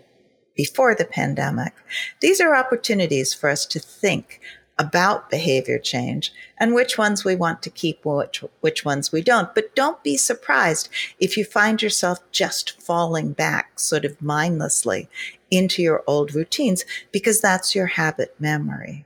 before 0.56 0.94
the 0.94 1.04
pandemic? 1.04 1.72
These 2.20 2.40
are 2.40 2.54
opportunities 2.54 3.34
for 3.34 3.48
us 3.48 3.66
to 3.66 3.80
think 3.80 4.40
about 4.78 5.30
behavior 5.30 5.78
change 5.78 6.32
and 6.58 6.74
which 6.74 6.98
ones 6.98 7.24
we 7.24 7.36
want 7.36 7.62
to 7.62 7.70
keep, 7.70 8.04
which, 8.04 8.42
which 8.60 8.84
ones 8.84 9.12
we 9.12 9.22
don't. 9.22 9.54
But 9.54 9.74
don't 9.76 10.02
be 10.02 10.16
surprised 10.16 10.88
if 11.20 11.36
you 11.36 11.44
find 11.44 11.80
yourself 11.80 12.18
just 12.32 12.80
falling 12.82 13.32
back 13.32 13.78
sort 13.78 14.04
of 14.04 14.20
mindlessly 14.20 15.08
into 15.50 15.82
your 15.82 16.02
old 16.06 16.34
routines 16.34 16.84
because 17.12 17.40
that's 17.40 17.74
your 17.74 17.86
habit 17.86 18.34
memory. 18.40 19.04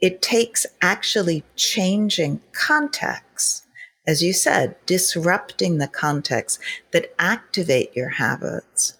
It 0.00 0.20
takes 0.20 0.66
actually 0.82 1.42
changing 1.54 2.42
context, 2.52 3.64
as 4.06 4.22
you 4.22 4.34
said, 4.34 4.76
disrupting 4.84 5.78
the 5.78 5.88
context 5.88 6.60
that 6.92 7.14
activate 7.18 7.96
your 7.96 8.10
habits 8.10 8.94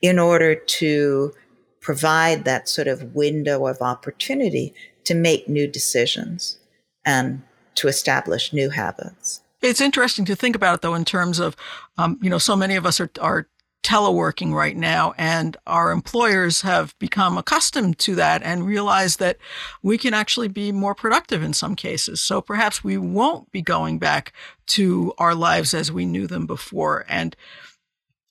in 0.00 0.18
order 0.18 0.54
to 0.54 1.32
provide 1.80 2.44
that 2.44 2.68
sort 2.68 2.86
of 2.86 3.14
window 3.14 3.66
of 3.66 3.82
opportunity 3.82 4.74
to 5.08 5.14
make 5.14 5.48
new 5.48 5.66
decisions 5.66 6.58
and 7.02 7.42
to 7.74 7.88
establish 7.88 8.52
new 8.52 8.68
habits. 8.68 9.40
It's 9.62 9.80
interesting 9.80 10.26
to 10.26 10.36
think 10.36 10.54
about 10.54 10.74
it 10.74 10.82
though, 10.82 10.94
in 10.94 11.06
terms 11.06 11.38
of, 11.38 11.56
um, 11.96 12.18
you 12.20 12.28
know, 12.28 12.36
so 12.36 12.54
many 12.54 12.76
of 12.76 12.84
us 12.84 13.00
are, 13.00 13.10
are 13.18 13.48
teleworking 13.82 14.52
right 14.52 14.76
now 14.76 15.14
and 15.16 15.56
our 15.66 15.92
employers 15.92 16.60
have 16.60 16.94
become 16.98 17.38
accustomed 17.38 17.98
to 18.00 18.14
that 18.16 18.42
and 18.42 18.66
realize 18.66 19.16
that 19.16 19.38
we 19.82 19.96
can 19.96 20.12
actually 20.12 20.48
be 20.48 20.72
more 20.72 20.94
productive 20.94 21.42
in 21.42 21.54
some 21.54 21.74
cases. 21.74 22.20
So 22.20 22.42
perhaps 22.42 22.84
we 22.84 22.98
won't 22.98 23.50
be 23.50 23.62
going 23.62 23.98
back 23.98 24.34
to 24.66 25.14
our 25.16 25.34
lives 25.34 25.72
as 25.72 25.90
we 25.90 26.04
knew 26.04 26.26
them 26.26 26.44
before. 26.44 27.06
And 27.08 27.34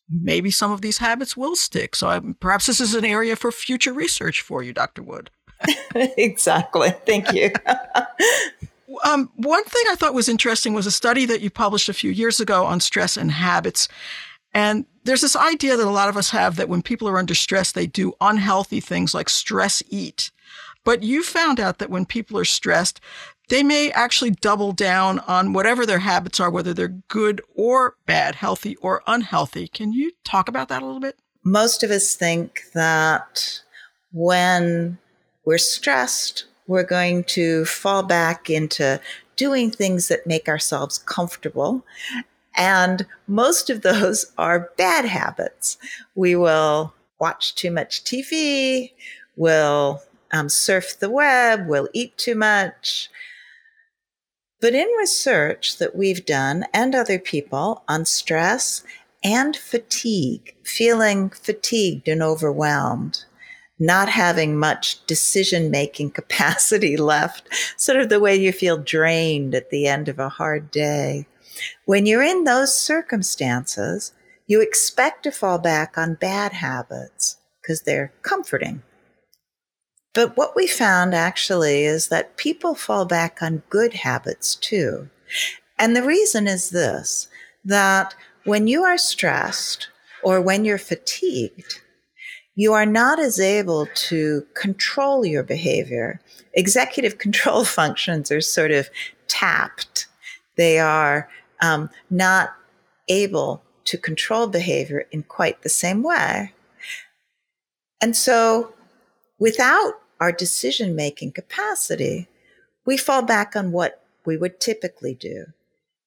maybe 0.07 0.51
some 0.51 0.71
of 0.71 0.81
these 0.81 0.99
habits 0.99 1.35
will 1.35 1.55
stick. 1.55 1.95
So 1.95 2.07
I, 2.07 2.21
perhaps 2.39 2.67
this 2.67 2.79
is 2.79 2.93
an 2.93 3.05
area 3.05 3.35
for 3.35 3.51
future 3.51 3.93
research 3.93 4.41
for 4.41 4.61
you, 4.61 4.73
Dr. 4.73 5.01
Wood. 5.01 5.31
exactly. 5.95 6.91
Thank 7.05 7.33
you. 7.33 7.51
um, 9.03 9.31
one 9.35 9.63
thing 9.63 9.83
I 9.89 9.95
thought 9.95 10.13
was 10.13 10.29
interesting 10.29 10.73
was 10.73 10.85
a 10.85 10.91
study 10.91 11.25
that 11.25 11.41
you 11.41 11.49
published 11.49 11.89
a 11.89 11.93
few 11.93 12.11
years 12.11 12.39
ago 12.39 12.65
on 12.65 12.79
stress 12.79 13.17
and 13.17 13.31
habits. 13.31 13.87
And 14.53 14.85
there's 15.03 15.21
this 15.21 15.35
idea 15.35 15.77
that 15.77 15.87
a 15.87 15.91
lot 15.91 16.09
of 16.09 16.17
us 16.17 16.31
have 16.31 16.55
that 16.55 16.69
when 16.69 16.81
people 16.81 17.07
are 17.07 17.17
under 17.17 17.35
stress, 17.35 17.71
they 17.71 17.87
do 17.87 18.13
unhealthy 18.21 18.79
things 18.79 19.13
like 19.13 19.29
stress 19.29 19.83
eat. 19.89 20.31
But 20.83 21.03
you 21.03 21.21
found 21.21 21.59
out 21.59 21.79
that 21.79 21.89
when 21.89 22.05
people 22.05 22.37
are 22.37 22.45
stressed, 22.45 23.01
they 23.49 23.63
may 23.63 23.91
actually 23.91 24.31
double 24.31 24.71
down 24.71 25.19
on 25.19 25.53
whatever 25.53 25.85
their 25.85 25.99
habits 25.99 26.39
are, 26.39 26.49
whether 26.49 26.73
they're 26.73 27.01
good 27.07 27.41
or 27.55 27.95
bad, 28.05 28.35
healthy 28.35 28.75
or 28.77 29.01
unhealthy. 29.07 29.67
Can 29.67 29.93
you 29.93 30.11
talk 30.23 30.47
about 30.47 30.69
that 30.69 30.81
a 30.81 30.85
little 30.85 31.01
bit? 31.01 31.17
Most 31.43 31.83
of 31.83 31.91
us 31.91 32.15
think 32.15 32.63
that 32.73 33.61
when 34.11 34.97
we're 35.47 35.57
stressed, 35.57 36.43
we're 36.67 36.83
going 36.83 37.23
to 37.23 37.63
fall 37.63 38.03
back 38.03 38.49
into 38.49 38.99
doing 39.37 39.71
things 39.71 40.09
that 40.09 40.27
make 40.27 40.49
ourselves 40.49 40.97
comfortable. 40.97 41.85
And 42.57 43.05
most 43.27 43.69
of 43.69 43.81
those 43.81 44.25
are 44.37 44.71
bad 44.75 45.05
habits. 45.05 45.77
We 46.15 46.35
will 46.35 46.93
watch 47.17 47.55
too 47.55 47.71
much 47.71 48.03
TV, 48.03 48.91
we'll 49.37 50.03
um, 50.33 50.49
surf 50.49 50.99
the 50.99 51.09
web, 51.09 51.65
we'll 51.65 51.87
eat 51.93 52.17
too 52.17 52.35
much. 52.35 53.09
But 54.59 54.75
in 54.75 54.89
research 54.99 55.77
that 55.77 55.95
we've 55.95 56.25
done 56.25 56.65
and 56.73 56.93
other 56.93 57.19
people 57.19 57.83
on 57.87 58.03
stress 58.03 58.83
and 59.23 59.55
fatigue, 59.55 60.55
feeling 60.65 61.29
fatigued 61.29 62.09
and 62.09 62.21
overwhelmed, 62.21 63.23
not 63.79 64.09
having 64.09 64.57
much 64.57 65.05
decision 65.05 65.69
making 65.69 66.11
capacity 66.11 66.97
left, 67.13 67.47
sort 67.77 67.99
of 67.99 68.09
the 68.09 68.19
way 68.19 68.35
you 68.35 68.51
feel 68.51 68.77
drained 68.77 69.53
at 69.53 69.69
the 69.69 69.87
end 69.87 70.09
of 70.09 70.19
a 70.19 70.29
hard 70.29 70.71
day. 70.71 71.27
When 71.85 72.05
you're 72.05 72.23
in 72.23 72.43
those 72.43 72.77
circumstances, 72.77 74.13
you 74.45 74.61
expect 74.61 75.23
to 75.23 75.31
fall 75.31 75.59
back 75.59 75.97
on 75.97 76.15
bad 76.15 76.53
habits 76.53 77.37
because 77.61 77.81
they're 77.81 78.13
comforting. 78.21 78.81
But 80.13 80.37
what 80.37 80.55
we 80.55 80.65
found 80.65 81.13
actually 81.13 81.83
is 81.83 82.07
that 82.07 82.37
people 82.37 82.73
fall 82.73 83.05
back 83.05 83.41
on 83.41 83.63
good 83.69 83.93
habits 83.93 84.55
too. 84.55 85.09
And 85.77 85.95
the 85.95 86.03
reason 86.03 86.47
is 86.47 86.71
this 86.71 87.27
that 87.63 88.15
when 88.43 88.65
you 88.65 88.83
are 88.83 88.97
stressed 88.97 89.89
or 90.23 90.41
when 90.41 90.63
you're 90.63 90.77
fatigued, 90.77 91.81
you 92.57 92.73
are 92.73 92.87
not 92.87 93.19
as 93.19 93.39
able 93.39 93.85
to 93.93 94.43
control 94.55 95.23
your 95.23 95.43
behavior. 95.43 96.19
Executive 96.53 97.17
control 97.25 97.63
functions 97.79 98.31
are 98.31 98.41
sort 98.41 98.71
of 98.71 98.89
tapped. 99.27 100.07
They 100.57 100.79
are 100.79 101.29
um, 101.61 101.89
not 102.09 102.49
able 103.07 103.63
to 103.85 103.97
control 103.97 104.47
behavior 104.47 105.05
in 105.11 105.23
quite 105.23 105.61
the 105.61 105.69
same 105.69 106.03
way. 106.03 106.51
And 108.01 108.15
so, 108.17 108.73
without 109.39 109.93
our 110.19 110.31
decision 110.31 110.95
making 110.95 111.31
capacity, 111.33 112.27
we 112.85 112.97
fall 112.97 113.21
back 113.21 113.55
on 113.55 113.71
what 113.71 114.03
we 114.25 114.35
would 114.35 114.59
typically 114.59 115.13
do. 115.13 115.45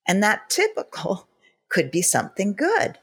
And 0.07 0.23
that 0.23 0.51
typical 0.51 1.29
could 1.69 1.93
be 1.93 2.03
something 2.03 2.55
good, 2.55 2.99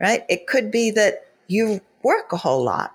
right? 0.00 0.24
It 0.28 0.48
could 0.48 0.72
be 0.72 0.90
that 0.90 1.26
you 1.46 1.80
work 2.08 2.32
a 2.32 2.42
whole 2.44 2.64
lot 2.64 2.90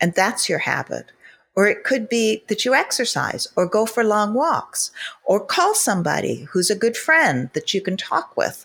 and 0.00 0.14
that's 0.14 0.48
your 0.48 0.60
habit. 0.60 1.12
Or 1.56 1.66
it 1.66 1.82
could 1.82 2.08
be 2.08 2.44
that 2.48 2.64
you 2.64 2.74
exercise 2.74 3.48
or 3.56 3.66
go 3.66 3.84
for 3.84 4.04
long 4.04 4.32
walks 4.34 4.92
or 5.24 5.44
call 5.44 5.74
somebody 5.74 6.46
who's 6.50 6.70
a 6.70 6.76
good 6.76 6.96
friend 6.96 7.50
that 7.54 7.74
you 7.74 7.80
can 7.80 7.96
talk 7.96 8.36
with 8.36 8.64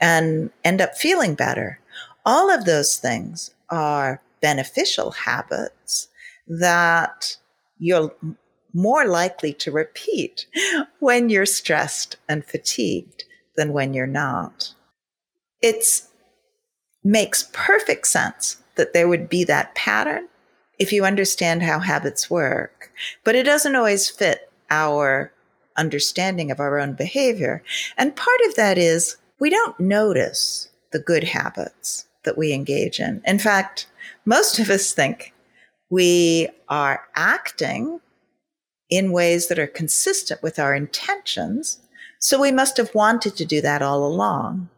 and 0.00 0.50
end 0.64 0.80
up 0.80 0.96
feeling 0.96 1.34
better. 1.34 1.78
All 2.26 2.50
of 2.50 2.64
those 2.64 2.96
things 2.96 3.52
are 3.70 4.20
beneficial 4.40 5.12
habits 5.12 6.08
that 6.48 7.36
you're 7.78 8.12
more 8.72 9.06
likely 9.06 9.52
to 9.52 9.70
repeat 9.70 10.46
when 10.98 11.30
you're 11.30 11.46
stressed 11.46 12.16
and 12.28 12.44
fatigued 12.44 13.24
than 13.56 13.72
when 13.72 13.94
you're 13.94 14.08
not. 14.08 14.74
It 15.62 16.02
makes 17.04 17.50
perfect 17.52 18.06
sense 18.06 18.56
that 18.76 18.92
there 18.92 19.08
would 19.08 19.28
be 19.28 19.44
that 19.44 19.74
pattern 19.74 20.28
if 20.78 20.92
you 20.92 21.04
understand 21.04 21.62
how 21.62 21.78
habits 21.78 22.28
work, 22.28 22.90
but 23.22 23.36
it 23.36 23.44
doesn't 23.44 23.76
always 23.76 24.08
fit 24.08 24.50
our 24.70 25.32
understanding 25.76 26.50
of 26.50 26.60
our 26.60 26.78
own 26.78 26.94
behavior. 26.94 27.62
And 27.96 28.16
part 28.16 28.40
of 28.48 28.56
that 28.56 28.78
is 28.78 29.16
we 29.38 29.50
don't 29.50 29.78
notice 29.78 30.68
the 30.92 30.98
good 30.98 31.24
habits 31.24 32.06
that 32.24 32.38
we 32.38 32.52
engage 32.52 32.98
in. 33.00 33.22
In 33.26 33.38
fact, 33.38 33.86
most 34.24 34.58
of 34.58 34.70
us 34.70 34.92
think 34.92 35.32
we 35.90 36.48
are 36.68 37.02
acting 37.14 38.00
in 38.90 39.12
ways 39.12 39.48
that 39.48 39.58
are 39.58 39.66
consistent 39.66 40.42
with 40.42 40.58
our 40.58 40.74
intentions. 40.74 41.78
So 42.20 42.40
we 42.40 42.52
must 42.52 42.76
have 42.76 42.94
wanted 42.94 43.36
to 43.36 43.44
do 43.44 43.60
that 43.60 43.82
all 43.82 44.06
along. 44.06 44.70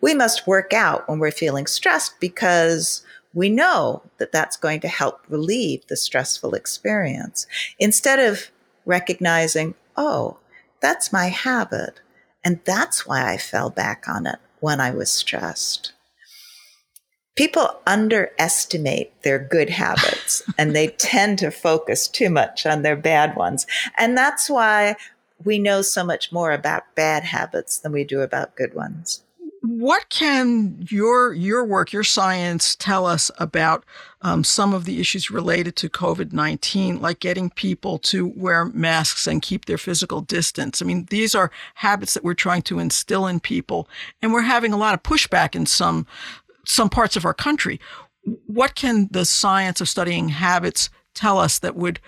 We 0.00 0.14
must 0.14 0.46
work 0.46 0.72
out 0.72 1.08
when 1.08 1.18
we're 1.18 1.30
feeling 1.30 1.66
stressed 1.66 2.20
because 2.20 3.02
we 3.34 3.48
know 3.48 4.02
that 4.18 4.32
that's 4.32 4.56
going 4.56 4.80
to 4.80 4.88
help 4.88 5.20
relieve 5.28 5.86
the 5.86 5.96
stressful 5.96 6.54
experience 6.54 7.46
instead 7.78 8.18
of 8.18 8.50
recognizing, 8.84 9.74
oh, 9.96 10.38
that's 10.80 11.12
my 11.12 11.26
habit. 11.26 12.00
And 12.44 12.60
that's 12.64 13.06
why 13.06 13.32
I 13.32 13.38
fell 13.38 13.70
back 13.70 14.04
on 14.08 14.26
it 14.26 14.38
when 14.60 14.80
I 14.80 14.90
was 14.90 15.10
stressed. 15.10 15.92
People 17.34 17.80
underestimate 17.86 19.22
their 19.22 19.38
good 19.38 19.70
habits 19.70 20.42
and 20.58 20.74
they 20.74 20.88
tend 20.88 21.38
to 21.38 21.50
focus 21.50 22.08
too 22.08 22.28
much 22.28 22.66
on 22.66 22.82
their 22.82 22.96
bad 22.96 23.36
ones. 23.36 23.66
And 23.96 24.16
that's 24.16 24.50
why 24.50 24.96
we 25.42 25.58
know 25.58 25.82
so 25.82 26.04
much 26.04 26.30
more 26.30 26.52
about 26.52 26.94
bad 26.94 27.24
habits 27.24 27.78
than 27.78 27.92
we 27.92 28.04
do 28.04 28.20
about 28.20 28.56
good 28.56 28.74
ones 28.74 29.22
what 29.62 30.08
can 30.08 30.84
your 30.90 31.32
your 31.32 31.64
work, 31.64 31.92
your 31.92 32.02
science, 32.02 32.74
tell 32.74 33.06
us 33.06 33.30
about 33.38 33.84
um, 34.20 34.42
some 34.42 34.74
of 34.74 34.84
the 34.84 35.00
issues 35.00 35.30
related 35.30 35.76
to 35.76 35.88
COVID 35.88 36.32
nineteen, 36.32 37.00
like 37.00 37.20
getting 37.20 37.48
people 37.48 37.98
to 38.00 38.26
wear 38.36 38.64
masks 38.64 39.28
and 39.28 39.40
keep 39.40 39.66
their 39.66 39.78
physical 39.78 40.20
distance? 40.20 40.82
I 40.82 40.84
mean, 40.84 41.06
these 41.10 41.36
are 41.36 41.52
habits 41.76 42.14
that 42.14 42.24
we're 42.24 42.34
trying 42.34 42.62
to 42.62 42.80
instill 42.80 43.28
in 43.28 43.38
people, 43.38 43.88
and 44.20 44.32
we're 44.32 44.42
having 44.42 44.72
a 44.72 44.76
lot 44.76 44.94
of 44.94 45.04
pushback 45.04 45.54
in 45.54 45.66
some 45.66 46.06
some 46.66 46.90
parts 46.90 47.16
of 47.16 47.24
our 47.24 47.34
country. 47.34 47.78
What 48.46 48.74
can 48.74 49.08
the 49.12 49.24
science 49.24 49.80
of 49.80 49.88
studying 49.88 50.30
habits 50.30 50.90
tell 51.14 51.38
us 51.38 51.60
that 51.60 51.76
would 51.76 52.00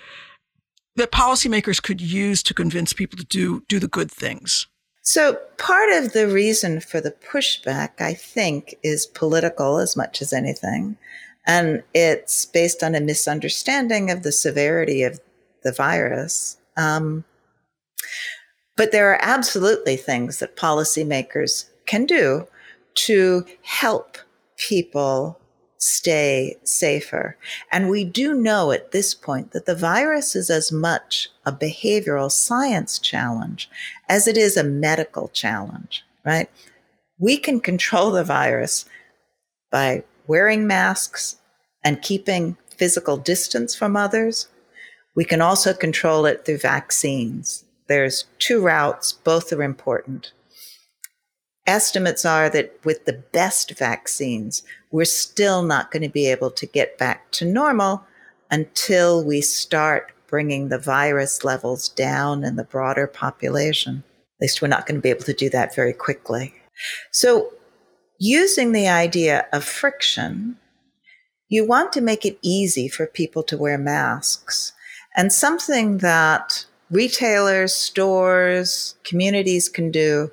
that 0.96 1.12
policymakers 1.12 1.80
could 1.80 2.00
use 2.00 2.42
to 2.42 2.54
convince 2.54 2.92
people 2.92 3.16
to 3.16 3.24
do 3.24 3.62
do 3.68 3.78
the 3.78 3.88
good 3.88 4.10
things? 4.10 4.66
So, 5.06 5.34
part 5.58 5.92
of 5.92 6.14
the 6.14 6.26
reason 6.26 6.80
for 6.80 6.98
the 6.98 7.10
pushback, 7.12 8.00
I 8.00 8.14
think, 8.14 8.74
is 8.82 9.04
political 9.04 9.78
as 9.78 9.96
much 9.96 10.22
as 10.22 10.32
anything. 10.32 10.96
And 11.46 11.82
it's 11.92 12.46
based 12.46 12.82
on 12.82 12.94
a 12.94 13.02
misunderstanding 13.02 14.10
of 14.10 14.22
the 14.22 14.32
severity 14.32 15.02
of 15.02 15.20
the 15.62 15.72
virus. 15.72 16.56
Um, 16.78 17.24
but 18.76 18.92
there 18.92 19.12
are 19.12 19.18
absolutely 19.20 19.96
things 19.96 20.38
that 20.38 20.56
policymakers 20.56 21.66
can 21.84 22.06
do 22.06 22.48
to 22.94 23.44
help 23.60 24.16
people 24.56 25.38
stay 25.78 26.56
safer. 26.64 27.36
And 27.70 27.90
we 27.90 28.04
do 28.04 28.34
know 28.34 28.72
at 28.72 28.92
this 28.92 29.14
point 29.14 29.52
that 29.52 29.66
the 29.66 29.74
virus 29.74 30.34
is 30.34 30.50
as 30.50 30.72
much 30.72 31.28
a 31.44 31.52
behavioral 31.52 32.30
science 32.30 32.98
challenge 32.98 33.68
as 34.08 34.26
it 34.26 34.36
is 34.36 34.56
a 34.56 34.64
medical 34.64 35.28
challenge, 35.28 36.04
right? 36.24 36.48
We 37.18 37.36
can 37.36 37.60
control 37.60 38.10
the 38.10 38.24
virus 38.24 38.86
by 39.70 40.04
wearing 40.26 40.66
masks 40.66 41.36
and 41.84 42.02
keeping 42.02 42.56
physical 42.76 43.16
distance 43.16 43.74
from 43.74 43.96
others. 43.96 44.48
We 45.14 45.24
can 45.24 45.40
also 45.40 45.74
control 45.74 46.26
it 46.26 46.44
through 46.44 46.58
vaccines. 46.58 47.64
There's 47.86 48.24
two 48.38 48.62
routes, 48.62 49.12
both 49.12 49.52
are 49.52 49.62
important. 49.62 50.32
Estimates 51.66 52.24
are 52.24 52.50
that 52.50 52.78
with 52.84 53.06
the 53.06 53.24
best 53.32 53.76
vaccines, 53.78 54.62
we're 54.90 55.04
still 55.04 55.62
not 55.62 55.90
going 55.90 56.02
to 56.02 56.08
be 56.10 56.26
able 56.26 56.50
to 56.50 56.66
get 56.66 56.98
back 56.98 57.30
to 57.32 57.44
normal 57.46 58.04
until 58.50 59.24
we 59.24 59.40
start 59.40 60.12
bringing 60.26 60.68
the 60.68 60.78
virus 60.78 61.42
levels 61.42 61.88
down 61.88 62.44
in 62.44 62.56
the 62.56 62.64
broader 62.64 63.06
population. 63.06 64.04
At 64.36 64.42
least 64.42 64.60
we're 64.60 64.68
not 64.68 64.86
going 64.86 64.96
to 64.96 65.02
be 65.02 65.10
able 65.10 65.24
to 65.24 65.32
do 65.32 65.48
that 65.50 65.74
very 65.74 65.92
quickly. 65.92 66.54
So, 67.12 67.52
using 68.18 68.72
the 68.72 68.88
idea 68.88 69.46
of 69.52 69.64
friction, 69.64 70.58
you 71.48 71.66
want 71.66 71.92
to 71.92 72.00
make 72.00 72.26
it 72.26 72.38
easy 72.42 72.88
for 72.88 73.06
people 73.06 73.42
to 73.44 73.56
wear 73.56 73.78
masks. 73.78 74.72
And 75.16 75.32
something 75.32 75.98
that 75.98 76.66
retailers, 76.90 77.74
stores, 77.74 78.96
communities 79.04 79.68
can 79.68 79.90
do 79.90 80.30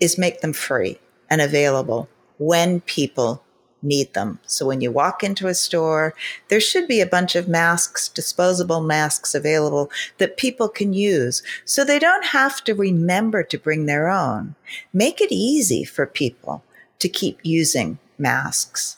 is 0.00 0.18
make 0.18 0.40
them 0.40 0.52
free 0.52 0.98
and 1.30 1.40
available 1.40 2.08
when 2.38 2.80
people 2.82 3.42
need 3.82 4.12
them. 4.14 4.38
So 4.46 4.66
when 4.66 4.80
you 4.80 4.90
walk 4.90 5.22
into 5.22 5.46
a 5.46 5.54
store, 5.54 6.14
there 6.48 6.60
should 6.60 6.88
be 6.88 7.00
a 7.00 7.06
bunch 7.06 7.36
of 7.36 7.48
masks, 7.48 8.08
disposable 8.08 8.82
masks 8.82 9.34
available 9.34 9.90
that 10.18 10.36
people 10.36 10.68
can 10.68 10.92
use 10.92 11.42
so 11.64 11.84
they 11.84 11.98
don't 11.98 12.26
have 12.26 12.64
to 12.64 12.74
remember 12.74 13.42
to 13.44 13.58
bring 13.58 13.86
their 13.86 14.08
own. 14.08 14.54
Make 14.92 15.20
it 15.20 15.32
easy 15.32 15.84
for 15.84 16.06
people 16.06 16.64
to 16.98 17.08
keep 17.08 17.38
using 17.42 17.98
masks. 18.18 18.96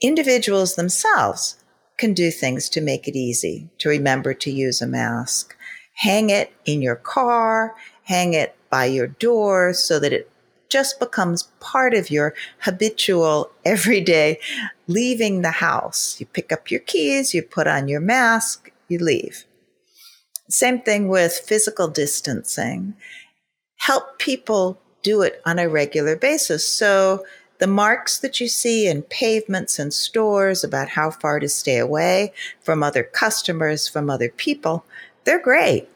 Individuals 0.00 0.74
themselves 0.74 1.56
can 1.96 2.12
do 2.12 2.30
things 2.30 2.68
to 2.68 2.80
make 2.80 3.06
it 3.06 3.16
easy 3.16 3.70
to 3.78 3.88
remember 3.88 4.34
to 4.34 4.50
use 4.50 4.82
a 4.82 4.86
mask. 4.86 5.56
Hang 5.96 6.30
it 6.30 6.52
in 6.64 6.82
your 6.82 6.96
car, 6.96 7.76
hang 8.04 8.34
it 8.34 8.56
by 8.70 8.86
your 8.86 9.06
door 9.06 9.72
so 9.72 9.98
that 9.98 10.12
it 10.12 10.30
just 10.68 10.98
becomes 10.98 11.44
part 11.60 11.92
of 11.92 12.10
your 12.10 12.34
habitual 12.60 13.50
everyday 13.64 14.38
leaving 14.86 15.42
the 15.42 15.50
house. 15.50 16.18
You 16.18 16.26
pick 16.26 16.50
up 16.50 16.70
your 16.70 16.80
keys, 16.80 17.34
you 17.34 17.42
put 17.42 17.66
on 17.66 17.88
your 17.88 18.00
mask, 18.00 18.72
you 18.88 18.98
leave. 18.98 19.44
Same 20.48 20.80
thing 20.80 21.08
with 21.08 21.32
physical 21.32 21.88
distancing. 21.88 22.94
Help 23.76 24.18
people 24.18 24.80
do 25.02 25.22
it 25.22 25.42
on 25.44 25.58
a 25.58 25.68
regular 25.68 26.16
basis. 26.16 26.66
So 26.66 27.24
the 27.58 27.66
marks 27.66 28.18
that 28.18 28.40
you 28.40 28.48
see 28.48 28.88
in 28.88 29.02
pavements 29.02 29.78
and 29.78 29.92
stores 29.92 30.64
about 30.64 30.88
how 30.88 31.10
far 31.10 31.38
to 31.38 31.48
stay 31.48 31.78
away 31.78 32.32
from 32.60 32.82
other 32.82 33.02
customers, 33.02 33.88
from 33.88 34.10
other 34.10 34.30
people, 34.30 34.84
they're 35.24 35.42
great. 35.42 35.88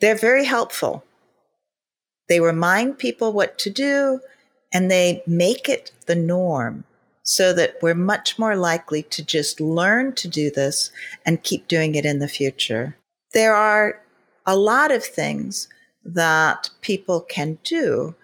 They're 0.00 0.16
very 0.16 0.44
helpful. 0.44 1.04
They 2.28 2.40
remind 2.40 2.98
people 2.98 3.32
what 3.32 3.58
to 3.58 3.70
do 3.70 4.20
and 4.72 4.90
they 4.90 5.22
make 5.26 5.68
it 5.68 5.92
the 6.06 6.14
norm 6.14 6.84
so 7.22 7.52
that 7.52 7.76
we're 7.82 7.94
much 7.94 8.38
more 8.38 8.56
likely 8.56 9.02
to 9.04 9.24
just 9.24 9.60
learn 9.60 10.14
to 10.14 10.28
do 10.28 10.50
this 10.50 10.90
and 11.26 11.42
keep 11.42 11.68
doing 11.68 11.94
it 11.94 12.04
in 12.04 12.18
the 12.18 12.28
future. 12.28 12.96
There 13.34 13.54
are 13.54 14.00
a 14.46 14.56
lot 14.56 14.90
of 14.90 15.04
things 15.04 15.68
that 16.04 16.70
people 16.80 17.20
can 17.20 17.58
do 17.62 18.14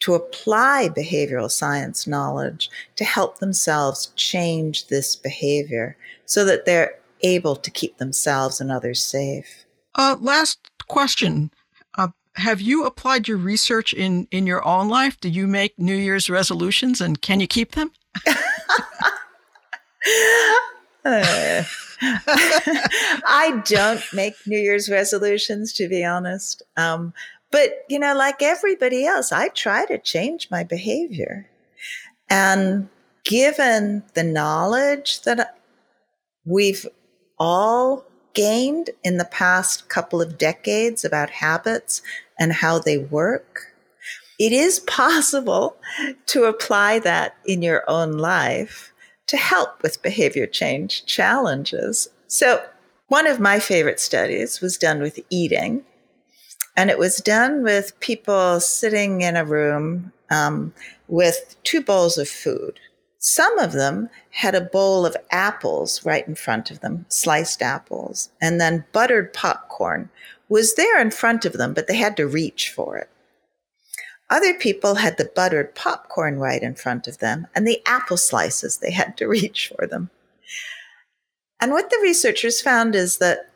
to 0.00 0.14
apply 0.14 0.90
behavioral 0.94 1.50
science 1.50 2.06
knowledge 2.06 2.70
to 2.96 3.04
help 3.04 3.38
themselves 3.38 4.12
change 4.16 4.88
this 4.88 5.16
behavior 5.16 5.96
so 6.26 6.44
that 6.44 6.66
they're 6.66 6.98
able 7.22 7.56
to 7.56 7.70
keep 7.70 7.96
themselves 7.96 8.60
and 8.60 8.70
others 8.70 9.02
safe. 9.02 9.64
Uh, 9.94 10.16
last 10.20 10.58
question 10.88 11.50
have 12.36 12.60
you 12.60 12.84
applied 12.84 13.28
your 13.28 13.36
research 13.36 13.92
in 13.92 14.26
in 14.30 14.46
your 14.46 14.66
own 14.66 14.88
life? 14.88 15.20
Do 15.20 15.28
you 15.28 15.46
make 15.46 15.78
New 15.78 15.94
Year's 15.94 16.28
resolutions, 16.28 17.00
and 17.00 17.20
can 17.20 17.40
you 17.40 17.46
keep 17.46 17.72
them? 17.72 17.92
uh, 21.04 21.62
I 22.02 23.62
don't 23.64 24.02
make 24.12 24.34
New 24.46 24.58
Year's 24.58 24.88
resolutions, 24.88 25.72
to 25.74 25.88
be 25.88 26.04
honest. 26.04 26.62
Um, 26.76 27.14
But, 27.50 27.84
you 27.88 28.00
know, 28.00 28.16
like 28.16 28.42
everybody 28.42 29.06
else, 29.06 29.30
I 29.30 29.48
try 29.48 29.86
to 29.86 29.96
change 29.96 30.50
my 30.50 30.64
behavior. 30.64 31.48
And 32.28 32.88
given 33.24 34.02
the 34.14 34.24
knowledge 34.24 35.22
that 35.22 35.56
we've 36.44 36.84
all 37.38 38.04
gained 38.34 38.90
in 39.02 39.16
the 39.16 39.24
past 39.24 39.88
couple 39.88 40.20
of 40.20 40.38
decades 40.38 41.04
about 41.04 41.30
habits 41.30 42.02
and 42.38 42.52
how 42.52 42.78
they 42.78 42.98
work, 42.98 43.72
it 44.38 44.52
is 44.52 44.80
possible 44.86 45.76
to 46.26 46.44
apply 46.44 46.98
that 47.00 47.36
in 47.46 47.62
your 47.62 47.88
own 47.88 48.12
life 48.12 48.92
to 49.26 49.36
help 49.36 49.82
with 49.82 50.02
behavior 50.02 50.46
change 50.46 51.06
challenges. 51.06 52.08
So, 52.26 52.64
one 53.08 53.26
of 53.26 53.40
my 53.40 53.58
favorite 53.58 54.00
studies 54.00 54.60
was 54.60 54.78
done 54.78 55.00
with 55.00 55.20
eating, 55.30 55.84
and 56.76 56.90
it 56.90 56.98
was 56.98 57.18
done 57.18 57.62
with 57.62 57.98
people 58.00 58.60
sitting 58.60 59.20
in 59.20 59.36
a 59.36 59.44
room 59.44 60.12
um, 60.30 60.72
with 61.06 61.56
two 61.62 61.82
bowls 61.82 62.18
of 62.18 62.28
food. 62.28 62.80
Some 63.18 63.58
of 63.58 63.72
them 63.72 64.10
had 64.30 64.54
a 64.54 64.60
bowl 64.60 65.06
of 65.06 65.16
apples 65.30 66.04
right 66.04 66.26
in 66.26 66.34
front 66.34 66.70
of 66.70 66.80
them, 66.80 67.06
sliced 67.08 67.62
apples, 67.62 67.93
and 68.40 68.60
then 68.60 68.84
buttered 68.92 69.32
popcorn 69.32 70.10
was 70.48 70.74
there 70.74 71.00
in 71.00 71.10
front 71.10 71.44
of 71.44 71.54
them, 71.54 71.74
but 71.74 71.86
they 71.86 71.96
had 71.96 72.16
to 72.16 72.26
reach 72.26 72.70
for 72.70 72.96
it. 72.96 73.08
Other 74.30 74.54
people 74.54 74.96
had 74.96 75.16
the 75.16 75.30
buttered 75.34 75.74
popcorn 75.74 76.38
right 76.38 76.62
in 76.62 76.74
front 76.74 77.06
of 77.06 77.18
them 77.18 77.46
and 77.54 77.66
the 77.66 77.82
apple 77.86 78.16
slices, 78.16 78.78
they 78.78 78.90
had 78.90 79.16
to 79.18 79.28
reach 79.38 79.72
for 79.74 79.86
them. 79.86 80.10
And 81.60 81.72
what 81.72 81.90
the 81.90 82.00
researchers 82.02 82.60
found 82.60 82.94
is 82.94 83.18
that 83.18 83.50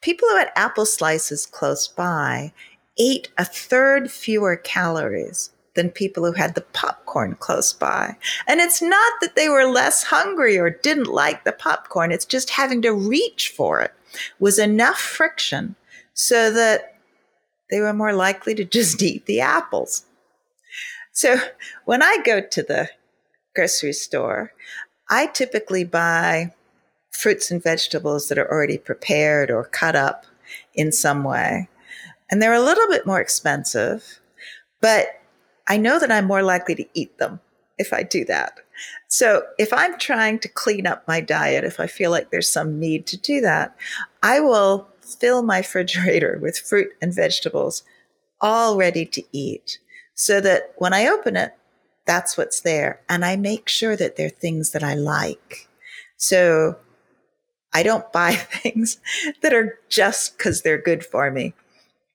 people 0.00 0.28
who 0.28 0.36
had 0.36 0.52
apple 0.54 0.86
slices 0.86 1.46
close 1.46 1.88
by 1.88 2.52
ate 2.98 3.28
a 3.36 3.44
third 3.44 4.10
fewer 4.10 4.56
calories 4.56 5.50
than 5.76 5.90
people 5.90 6.24
who 6.24 6.32
had 6.32 6.54
the 6.54 6.60
popcorn 6.60 7.36
close 7.38 7.72
by. 7.72 8.16
And 8.48 8.60
it's 8.60 8.82
not 8.82 9.12
that 9.20 9.36
they 9.36 9.48
were 9.48 9.66
less 9.66 10.02
hungry 10.02 10.58
or 10.58 10.70
didn't 10.70 11.06
like 11.06 11.44
the 11.44 11.52
popcorn, 11.52 12.10
it's 12.10 12.24
just 12.24 12.50
having 12.50 12.82
to 12.82 12.92
reach 12.92 13.50
for 13.56 13.80
it 13.80 13.92
was 14.38 14.58
enough 14.58 14.98
friction 14.98 15.76
so 16.14 16.50
that 16.50 16.96
they 17.70 17.80
were 17.80 17.92
more 17.92 18.12
likely 18.12 18.54
to 18.54 18.64
just 18.64 19.02
eat 19.02 19.26
the 19.26 19.40
apples. 19.40 20.04
So 21.12 21.38
when 21.84 22.02
I 22.02 22.18
go 22.24 22.40
to 22.40 22.62
the 22.62 22.90
grocery 23.54 23.92
store, 23.92 24.52
I 25.08 25.26
typically 25.26 25.84
buy 25.84 26.52
fruits 27.10 27.50
and 27.50 27.62
vegetables 27.62 28.28
that 28.28 28.38
are 28.38 28.50
already 28.50 28.78
prepared 28.78 29.50
or 29.50 29.64
cut 29.64 29.96
up 29.96 30.26
in 30.74 30.92
some 30.92 31.24
way. 31.24 31.68
And 32.30 32.42
they're 32.42 32.52
a 32.52 32.60
little 32.60 32.88
bit 32.88 33.06
more 33.06 33.20
expensive, 33.20 34.20
but 34.80 35.08
I 35.68 35.76
know 35.76 35.98
that 35.98 36.12
I'm 36.12 36.26
more 36.26 36.42
likely 36.42 36.74
to 36.76 36.86
eat 36.94 37.18
them 37.18 37.40
if 37.78 37.92
I 37.92 38.02
do 38.02 38.24
that. 38.26 38.60
So 39.08 39.44
if 39.58 39.72
I'm 39.72 39.98
trying 39.98 40.38
to 40.40 40.48
clean 40.48 40.86
up 40.86 41.06
my 41.06 41.20
diet, 41.20 41.64
if 41.64 41.80
I 41.80 41.86
feel 41.86 42.10
like 42.10 42.30
there's 42.30 42.48
some 42.48 42.78
need 42.78 43.06
to 43.08 43.16
do 43.16 43.40
that, 43.40 43.76
I 44.22 44.40
will 44.40 44.88
fill 45.00 45.42
my 45.42 45.58
refrigerator 45.58 46.38
with 46.42 46.58
fruit 46.58 46.90
and 47.00 47.14
vegetables 47.14 47.82
all 48.40 48.76
ready 48.76 49.06
to 49.06 49.22
eat 49.32 49.78
so 50.14 50.40
that 50.40 50.74
when 50.76 50.92
I 50.92 51.06
open 51.06 51.36
it, 51.36 51.54
that's 52.06 52.36
what's 52.36 52.60
there. 52.60 53.00
And 53.08 53.24
I 53.24 53.36
make 53.36 53.68
sure 53.68 53.96
that 53.96 54.16
they're 54.16 54.28
things 54.28 54.70
that 54.72 54.82
I 54.82 54.94
like. 54.94 55.68
So 56.16 56.76
I 57.72 57.82
don't 57.82 58.10
buy 58.12 58.34
things 58.34 58.98
that 59.42 59.52
are 59.52 59.78
just 59.88 60.36
because 60.36 60.62
they're 60.62 60.80
good 60.80 61.04
for 61.04 61.30
me. 61.30 61.54